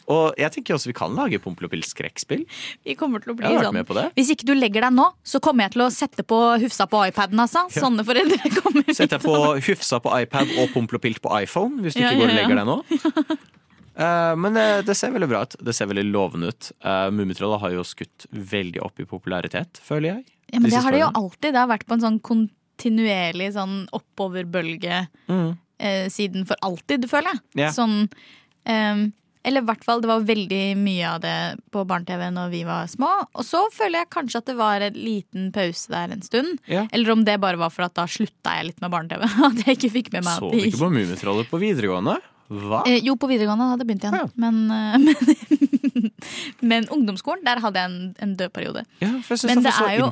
Og 0.09 0.33
jeg 0.41 0.51
tenker 0.51 0.73
også 0.73 0.89
vi 0.89 0.95
kan 0.97 1.13
lage 1.15 1.39
Pompel 1.39 1.67
og 1.67 1.71
Pilt 1.71 1.85
skrekkspill. 1.85 2.43
Vi 2.83 2.95
kommer 2.97 3.21
til 3.21 3.35
å 3.35 3.37
bli 3.37 3.45
sånn. 3.45 3.73
med 3.77 3.85
på 3.85 3.93
det. 3.93 4.07
Hvis 4.17 4.33
ikke 4.33 4.49
du 4.49 4.55
legger 4.57 4.87
deg 4.87 4.97
nå, 4.97 5.05
så 5.23 5.39
kommer 5.39 5.67
jeg 5.67 5.77
til 5.77 5.85
å 5.85 5.91
sette 5.93 6.25
på 6.25 6.39
Hufsa 6.63 6.89
på 6.89 7.03
iPaden. 7.11 7.39
Altså. 7.39 7.67
Ja. 7.69 7.85
Sånne 7.85 8.03
foreldre 8.03 8.41
kommer 8.57 8.83
vi 8.87 8.97
Sett 8.97 9.13
deg 9.13 9.21
på 9.21 9.37
Hufsa 9.69 10.01
på 10.01 10.09
iPad 10.25 10.51
og 10.57 10.73
Pompel 10.73 10.97
og 10.97 11.05
Pilt 11.05 11.21
på 11.21 11.31
iPhone, 11.37 11.83
hvis 11.85 11.93
du 11.95 12.01
ikke 12.01 12.17
går 12.23 12.33
og 12.33 12.37
legger 12.41 12.61
deg 12.63 12.69
nå. 12.73 12.81
Eh, 13.99 14.33
men 14.39 14.55
det, 14.55 14.65
det 14.87 14.95
ser 14.95 15.11
veldig 15.15 15.27
bra 15.31 15.43
ut. 15.43 15.55
Det 15.59 15.73
ser 15.75 15.89
veldig 15.91 16.05
lovende 16.07 16.53
ut. 16.53 16.71
Uh, 16.85 17.09
Mummitrollet 17.11 17.59
har 17.65 17.73
jo 17.75 17.83
skutt 17.87 18.27
veldig 18.31 18.79
opp 18.85 18.99
i 19.03 19.07
popularitet, 19.09 19.81
føler 19.83 20.13
jeg. 20.13 20.25
Ja, 20.53 20.59
men 20.61 20.69
de 20.69 20.75
det 20.77 20.83
har 20.85 20.95
det 20.95 21.01
jo 21.03 21.11
alltid. 21.19 21.49
Det 21.53 21.59
har 21.59 21.69
vært 21.69 21.87
på 21.89 21.97
en 21.97 22.05
sånn 22.05 22.19
kontinuerlig 22.25 23.51
sånn 23.57 23.81
oppoverbølge 23.95 25.05
Mm. 25.29 25.49
uh, 25.83 26.05
siden 26.09 26.47
for 26.47 26.59
alltid, 26.65 27.09
føler 27.11 27.35
jeg. 27.35 27.41
Yeah. 27.65 27.73
Sånn 27.75 27.97
um, 28.65 29.03
Eller 29.43 29.63
i 29.63 29.67
hvert 29.69 29.83
fall, 29.87 30.01
det 30.03 30.09
var 30.09 30.23
veldig 30.27 30.63
mye 30.79 31.11
av 31.13 31.21
det 31.23 31.35
på 31.71 31.83
barne-TV 31.87 32.25
når 32.35 32.49
vi 32.51 32.63
var 32.67 32.89
små. 32.91 33.07
Og 33.39 33.45
så 33.47 33.61
føler 33.71 34.01
jeg 34.01 34.09
kanskje 34.15 34.41
at 34.41 34.49
det 34.49 34.55
var 34.59 34.83
en 34.83 34.97
liten 34.99 35.51
pause 35.55 35.87
der 35.91 36.11
en 36.11 36.23
stund. 36.25 36.57
Ja. 36.67 36.87
Eller 36.91 37.13
om 37.13 37.23
det 37.27 37.37
bare 37.39 37.59
var 37.59 37.71
for 37.71 37.87
at 37.87 37.95
da 37.95 38.03
slutta 38.07 38.57
jeg 38.59 38.71
litt 38.71 38.81
med 38.83 38.91
barne-TV. 38.91 39.23
At 39.47 39.63
jeg 39.63 39.77
ikke 39.79 39.93
fikk 39.95 40.11
med 40.17 40.27
meg 40.27 40.39
Så 40.43 40.51
du 40.51 40.59
ikke 40.59 40.81
på 40.83 40.91
Mummitrollet 40.91 41.47
på 41.51 41.61
videregående? 41.63 42.17
Hva? 42.49 42.81
Eh, 42.89 42.99
jo, 43.05 43.13
på 43.21 43.27
videregående 43.29 43.67
hadde 43.69 43.85
jeg 43.85 43.89
begynt 43.91 44.07
igjen. 44.07 44.31
Men, 44.41 44.55
eh, 44.73 44.97
men, 45.05 46.13
men 46.71 46.87
ungdomsskolen, 46.95 47.43
der 47.45 47.61
hadde 47.61 47.83
jeg 47.83 47.91
en, 47.91 47.99
en 48.25 48.35
død 48.39 48.53
periode. 48.55 48.85
Ja, 49.03 49.11
Men 49.45 49.63
det 49.65 49.73
er 49.75 49.95
jo 49.99 50.07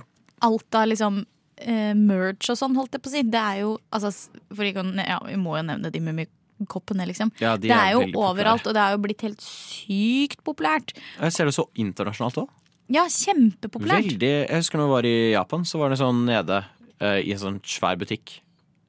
alt 0.46 0.78
av 0.78 0.86
liksom 0.92 1.24
eh, 1.58 1.94
merch 1.98 2.52
og 2.54 2.60
sånn, 2.60 2.76
holdt 2.78 2.94
jeg 2.98 3.02
på 3.06 3.10
å 3.10 3.16
si. 3.16 3.24
Det 3.26 3.42
er 3.42 3.62
jo 3.64 3.72
altså, 3.90 4.12
for 4.54 4.68
ikke, 4.68 4.86
ja, 5.02 5.18
Vi 5.32 5.40
må 5.42 5.56
jo 5.58 5.64
nevne 5.66 5.90
de 5.94 6.02
mummikoppene, 6.06 7.08
liksom. 7.10 7.32
Ja, 7.42 7.56
de 7.58 7.72
det 7.72 7.74
er 7.74 7.88
er 7.90 7.96
jo 7.96 8.04
populære. 8.06 8.30
overalt, 8.30 8.70
og 8.70 8.78
det 8.78 8.84
er 8.86 8.94
jo 8.94 9.02
blitt 9.08 9.26
helt 9.26 9.42
sykt 9.44 10.44
populært. 10.46 10.94
Jeg 11.18 11.34
ser 11.34 11.50
det 11.50 11.56
så 11.58 11.66
internasjonalt 11.74 12.38
òg. 12.44 12.52
Ja, 12.94 13.04
kjempepopulært. 13.12 14.06
Veldig 14.14 14.30
Jeg 14.48 14.62
husker 14.62 14.80
når 14.80 14.86
jeg 14.86 14.94
var 14.94 15.08
i 15.10 15.16
Japan, 15.34 15.66
så 15.68 15.82
var 15.82 15.90
det 15.92 15.98
sånn 16.00 16.22
nede 16.30 16.62
eh, 17.02 17.18
i 17.26 17.34
en 17.34 17.42
sånn 17.42 17.58
svær 17.68 17.98
butikk 18.00 18.38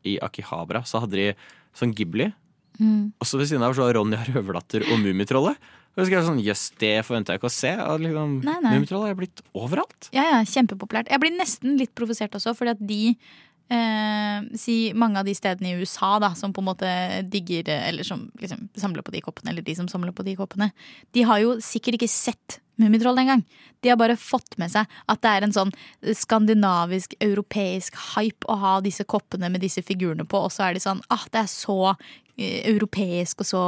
i 0.07 0.19
Akihabara, 0.23 0.85
så 0.87 1.01
hadde 1.03 1.17
de 1.19 1.33
sånn 1.75 1.97
Ghibli. 1.97 2.29
Mm. 2.79 3.11
Og 3.19 3.29
så 3.29 3.41
ved 3.41 3.51
siden 3.51 3.65
av 3.67 3.75
så 3.77 3.87
var 3.87 3.99
Ronja 3.99 4.23
Røverdatter 4.31 4.87
og 4.89 5.03
Mummitrollet. 5.03 5.59
Og 5.99 6.07
så 6.07 6.13
jeg 6.13 6.27
sånn, 6.29 6.39
Jøss, 6.45 6.69
det 6.79 6.93
forventa 7.03 7.35
jeg 7.35 7.41
ikke 7.41 7.51
å 7.51 7.57
se. 7.57 7.73
Og 7.83 8.05
liksom. 8.05 8.39
Mummitrollet 8.47 9.11
er 9.11 9.19
blitt 9.19 9.43
overalt. 9.59 10.11
Ja, 10.15 10.29
ja, 10.31 10.39
kjempepopulært. 10.47 11.11
Jeg 11.11 11.23
blir 11.25 11.35
nesten 11.35 11.75
litt 11.81 11.91
provosert 11.99 12.37
også, 12.39 12.55
fordi 12.55 12.75
at 12.77 12.85
de 12.87 13.01
eh, 13.75 14.47
si 14.63 14.77
mange 14.95 15.19
av 15.19 15.27
de 15.27 15.35
stedene 15.35 15.73
i 15.73 15.83
USA 15.83 16.15
da, 16.23 16.33
som 16.39 16.55
på 16.55 16.63
en 16.63 16.71
måte 16.71 16.93
digger 17.33 17.69
Eller 17.75 18.07
som 18.07 18.29
liksom 18.39 18.69
samler 18.79 19.03
på 19.03 19.15
de 19.15 19.25
koppene, 19.25 19.53
eller 19.53 19.67
de 19.67 19.75
som 19.75 19.91
samler 19.91 20.15
på 20.15 20.27
de 20.27 20.37
koppene, 20.39 20.71
de 21.17 21.27
har 21.27 21.43
jo 21.43 21.59
sikkert 21.65 21.99
ikke 21.99 22.13
sett 22.13 22.61
Mummitroll 22.79 23.19
engang. 23.19 23.43
De 23.81 23.91
har 23.93 23.99
bare 23.99 24.17
fått 24.19 24.57
med 24.59 24.73
seg 24.73 24.87
at 25.07 25.23
det 25.23 25.35
er 25.35 25.47
en 25.47 25.55
sånn 25.55 25.75
skandinavisk, 26.03 27.17
europeisk 27.23 27.99
hype 28.15 28.49
å 28.51 28.59
ha 28.63 28.79
disse 28.85 29.07
koppene 29.09 29.51
med 29.53 29.63
disse 29.65 29.85
figurene 29.87 30.27
på, 30.29 30.47
og 30.47 30.55
så 30.55 30.69
er 30.69 30.79
de 30.79 30.83
sånn 30.83 31.03
ah, 31.15 31.27
det 31.33 31.45
er 31.45 31.51
så 31.51 31.79
eh, 31.95 32.67
europeisk 32.71 33.43
og 33.43 33.49
så 33.49 33.63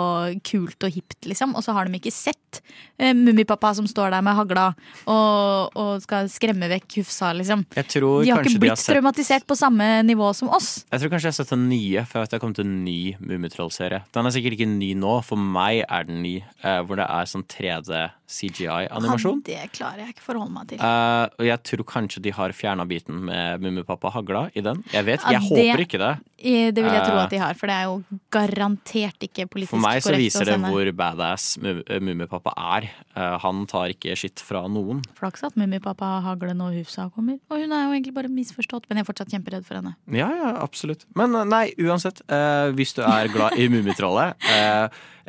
kult 0.46 0.86
og 0.86 0.94
hipt, 0.94 1.18
liksom. 1.26 1.54
Og 1.58 1.66
så 1.66 1.74
har 1.76 1.86
de 1.86 1.98
ikke 1.98 2.14
sett 2.14 2.60
eh, 2.98 3.14
Mummipappa 3.14 3.72
som 3.78 3.86
står 3.90 4.14
der 4.14 4.24
med 4.26 4.38
hagla 4.38 4.68
og, 5.04 5.78
og 5.78 6.04
skal 6.04 6.30
skremme 6.30 6.70
vekk 6.70 7.00
Hufsa, 7.00 7.32
liksom. 7.38 7.66
De 7.74 8.34
har 8.34 8.46
ikke 8.46 8.62
blitt 8.62 8.74
har 8.74 8.82
sett 8.82 8.94
traumatisert 8.94 9.46
på 9.50 9.58
samme 9.58 9.88
nivå 10.06 10.30
som 10.38 10.50
oss. 10.54 10.84
Jeg 10.90 11.02
tror 11.02 11.14
kanskje 11.14 11.30
jeg 11.30 11.36
har 11.36 11.40
sett 11.42 11.54
den 11.54 11.68
nye, 11.70 12.06
for 12.06 12.18
jeg 12.18 12.26
vet 12.26 12.34
det 12.34 12.40
har 12.40 12.46
kommet 12.46 12.62
en 12.62 12.78
ny 12.86 13.00
Mummitroll-serie. 13.18 14.04
Den 14.14 14.30
er 14.30 14.34
sikkert 14.38 14.58
ikke 14.58 14.70
ny 14.70 14.94
nå, 14.98 15.18
for 15.26 15.38
meg 15.58 15.84
er 15.86 16.10
den 16.10 16.22
ny, 16.26 16.38
eh, 16.62 16.80
hvor 16.86 16.98
det 16.98 17.10
er 17.10 17.30
sånn 17.30 17.46
3D 17.50 18.06
CGI-animasjon. 18.30 19.42
Det 19.46 19.60
klarer 19.74 20.04
jeg 20.04 20.14
ikke 20.14 20.26
forholde 20.26 20.54
meg 20.54 20.70
til. 20.70 20.82
Uh, 20.82 21.26
og 21.40 21.46
jeg 21.48 21.62
tror 21.66 21.86
kanskje 21.96 22.22
de 22.24 22.34
har 22.36 22.54
fjerna 22.56 22.86
biten 22.88 23.24
med 23.26 23.64
Mummipappa 23.64 24.12
Hagla 24.14 24.46
i 24.54 24.64
den. 24.64 24.84
Jeg 24.94 25.06
vet, 25.08 25.20
Ja, 25.26 25.38
det- 25.38 25.48
håper 25.50 25.84
ikke 25.86 25.98
det. 25.98 26.12
Det 26.40 26.80
vil 26.80 26.92
jeg 26.94 27.04
tro 27.04 27.16
Eh, 27.20 27.24
at 27.24 27.30
de 27.30 27.38
har, 27.38 27.54
for 27.54 27.66
det 27.66 27.74
er 27.76 27.84
jo 27.84 28.18
garantert 28.32 29.20
ikke 29.26 29.46
politisk 29.50 29.74
korrekt. 29.74 29.82
For 29.82 29.84
meg 29.84 30.02
så 30.02 30.16
viser 30.16 30.48
det 30.48 30.56
hvor 30.62 30.90
badass 30.96 31.58
eh, 31.60 32.00
Mummipappa 32.00 32.54
er. 32.56 32.88
Uh, 33.16 33.36
han 33.42 33.66
tar 33.66 33.92
ikke 33.92 34.16
skitt 34.16 34.40
fra 34.40 34.62
noen. 34.70 35.02
Flaks 35.18 35.44
at 35.44 35.58
Mummipappa 35.60 36.22
Hagle 36.24 36.54
når 36.56 36.78
Hufsa 36.80 37.10
kommer. 37.12 37.38
Og 37.50 37.60
hun 37.60 37.72
er 37.72 37.84
jo 37.84 37.92
egentlig 37.92 38.14
bare 38.16 38.32
misforstått, 38.32 38.88
men 38.88 39.00
jeg 39.00 39.04
er 39.04 39.10
fortsatt 39.12 39.34
kjemperedd 39.34 39.66
for 39.68 39.80
henne. 39.80 39.94
Ja, 40.08 40.30
ja, 40.32 40.54
absolutt. 40.64 41.04
Men 41.18 41.36
nei, 41.50 41.74
uansett. 41.78 42.22
Uh, 42.30 42.72
hvis 42.78 42.94
du 42.96 43.02
er 43.04 43.28
glad 43.32 43.58
i 43.60 43.68
Mummitrollet, 43.72 44.38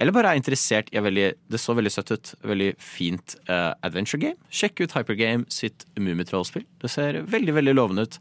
eller 0.01 0.15
bare 0.15 0.31
er 0.33 0.39
interessert 0.39 0.89
i 0.89 1.01
veldig 1.01 1.27
Det 1.53 1.59
så 1.61 1.75
veldig 1.77 1.91
søtt 1.93 2.11
ut. 2.15 2.33
Veldig 2.41 2.71
fint 2.81 3.35
uh, 3.45 3.73
adventure 3.85 4.19
game. 4.21 4.39
Sjekk 4.49 4.81
ut 4.81 4.95
Hypergame 4.97 5.45
sitt 5.53 5.85
Mummitroll-spill. 5.99 6.65
Det 6.81 6.89
ser 6.89 7.21
veldig, 7.21 7.53
veldig 7.59 7.75
lovende 7.77 8.07
ut. 8.09 8.17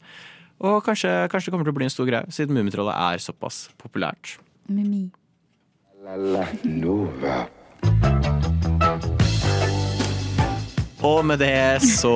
Og 0.60 0.82
kanskje, 0.84 1.08
kanskje 1.32 1.48
det 1.48 1.54
kommer 1.54 1.64
til 1.64 1.72
å 1.72 1.78
bli 1.78 1.88
en 1.88 1.94
stor 1.94 2.10
greie, 2.10 2.28
siden 2.36 2.52
Mummitrollet 2.58 2.92
er 2.92 3.24
såpass 3.24 3.70
populært. 3.80 4.36
Mummi. 4.68 5.06
La 6.04 6.20
la 6.20 6.44
Nova. 6.68 7.40
Og 11.06 11.22
med 11.24 11.40
det 11.40 11.80
så 11.86 12.10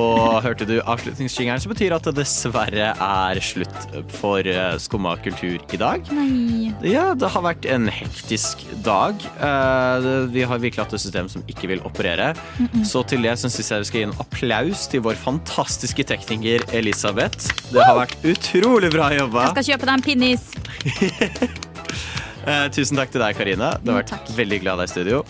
hørte 0.45 0.65
du 0.69 0.75
avslutningsjingeren, 0.83 1.61
som 1.63 1.71
betyr 1.73 1.95
at 1.95 2.05
det 2.05 2.13
dessverre 2.19 2.91
er 2.93 3.39
slutt 3.41 3.87
for 4.19 4.45
eh, 4.45 4.75
Skumma 4.81 5.15
kultur 5.25 5.57
i 5.73 5.79
dag. 5.81 6.05
Nei. 6.13 6.69
Ja, 6.85 7.07
det 7.17 7.31
har 7.33 7.45
vært 7.47 7.65
en 7.71 7.89
hektisk 7.89 8.61
dag. 8.85 9.25
Eh, 9.41 10.07
Vi 10.35 10.45
har 10.45 10.61
virkelig 10.61 10.83
hatt 10.85 10.93
et 10.93 11.01
system 11.01 11.29
som 11.31 11.45
ikke 11.49 11.71
vil 11.73 11.81
operere. 11.87 12.33
Så 12.85 13.01
til 13.09 13.25
det 13.25 13.33
syns 13.41 13.57
jeg 13.63 13.81
vi 13.85 13.89
skal 13.89 14.01
gi 14.03 14.07
en 14.11 14.17
applaus 14.21 14.85
til 14.91 15.01
vår 15.05 15.17
fantastiske 15.21 16.05
tekniker 16.13 16.67
Elisabeth. 16.77 17.49
Det 17.73 17.81
har 17.81 17.97
vært 18.03 18.17
utrolig 18.25 18.93
bra 18.93 19.09
jobba. 19.17 19.47
Jeg 19.49 19.57
skal 19.57 19.69
kjøpe 19.73 19.89
deg 19.89 19.95
en 19.97 20.05
pinnis. 20.11 20.51
Eh, 22.45 22.67
tusen 22.69 22.93
takk 22.99 23.09
til 23.09 23.23
deg, 23.23 23.33
Karina. 23.33 23.71
Det 23.81 23.89
har 23.89 24.03
vært 24.03 24.11
vært 24.13 24.27
veldig 24.37 24.57
glad 24.61 24.75
av 24.75 24.83
deg 24.83 24.91
i 24.91 24.93
studio. 24.93 25.21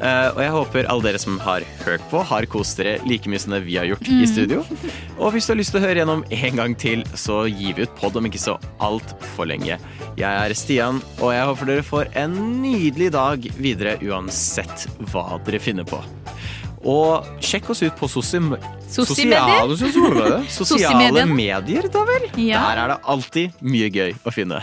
Eh, 0.00 0.28
og 0.32 0.38
jeg 0.40 0.50
håper 0.54 0.86
alle 0.88 1.02
dere 1.04 1.18
som 1.20 1.34
har 1.44 1.60
hørt 1.84 2.00
på, 2.08 2.22
har 2.24 2.46
kost 2.48 2.78
dere 2.80 2.98
like 3.04 3.28
mye 3.28 3.38
som 3.42 3.52
det 3.52 3.58
vi 3.66 3.76
har 3.76 3.84
gjort 3.84 4.08
i 4.08 4.22
Mm. 4.22 4.26
studio. 4.32 4.64
Og 5.18 5.32
hvis 5.34 5.46
du 5.46 5.52
har 5.52 5.58
lyst 5.60 5.70
til 5.74 5.80
å 5.80 5.84
høre 5.84 6.00
gjennom 6.00 6.24
en 6.30 6.56
gang 6.56 6.74
til, 6.74 7.04
så 7.14 7.42
gir 7.46 7.74
vi 7.76 7.82
ut 7.84 7.94
pod 8.00 8.16
om 8.16 8.24
ikke 8.24 8.40
så 8.40 8.58
altfor 8.80 9.46
lenge. 9.46 9.76
Jeg 10.16 10.24
er 10.50 10.54
Stian, 10.54 11.02
og 11.20 11.32
jeg 11.34 11.44
håper 11.44 11.66
dere 11.66 11.82
får 11.84 12.08
en 12.16 12.32
nydelig 12.62 13.10
dag 13.12 13.40
videre 13.60 13.98
uansett 14.00 14.86
hva 15.12 15.38
dere 15.44 15.60
finner 15.60 15.84
på. 15.84 16.00
Og 16.82 17.26
sjekk 17.44 17.68
oss 17.74 17.82
ut 17.82 17.92
på 18.00 18.08
sosim 18.08 18.54
sosiale, 18.88 19.76
sosiale 20.48 21.26
medier, 21.42 21.88
da 21.92 22.04
vel. 22.08 22.24
Ja. 22.40 22.62
Der 22.72 22.80
er 22.84 22.88
det 22.94 22.98
alltid 23.04 23.52
mye 23.60 23.90
gøy 23.92 24.14
å 24.24 24.32
finne. 24.32 24.62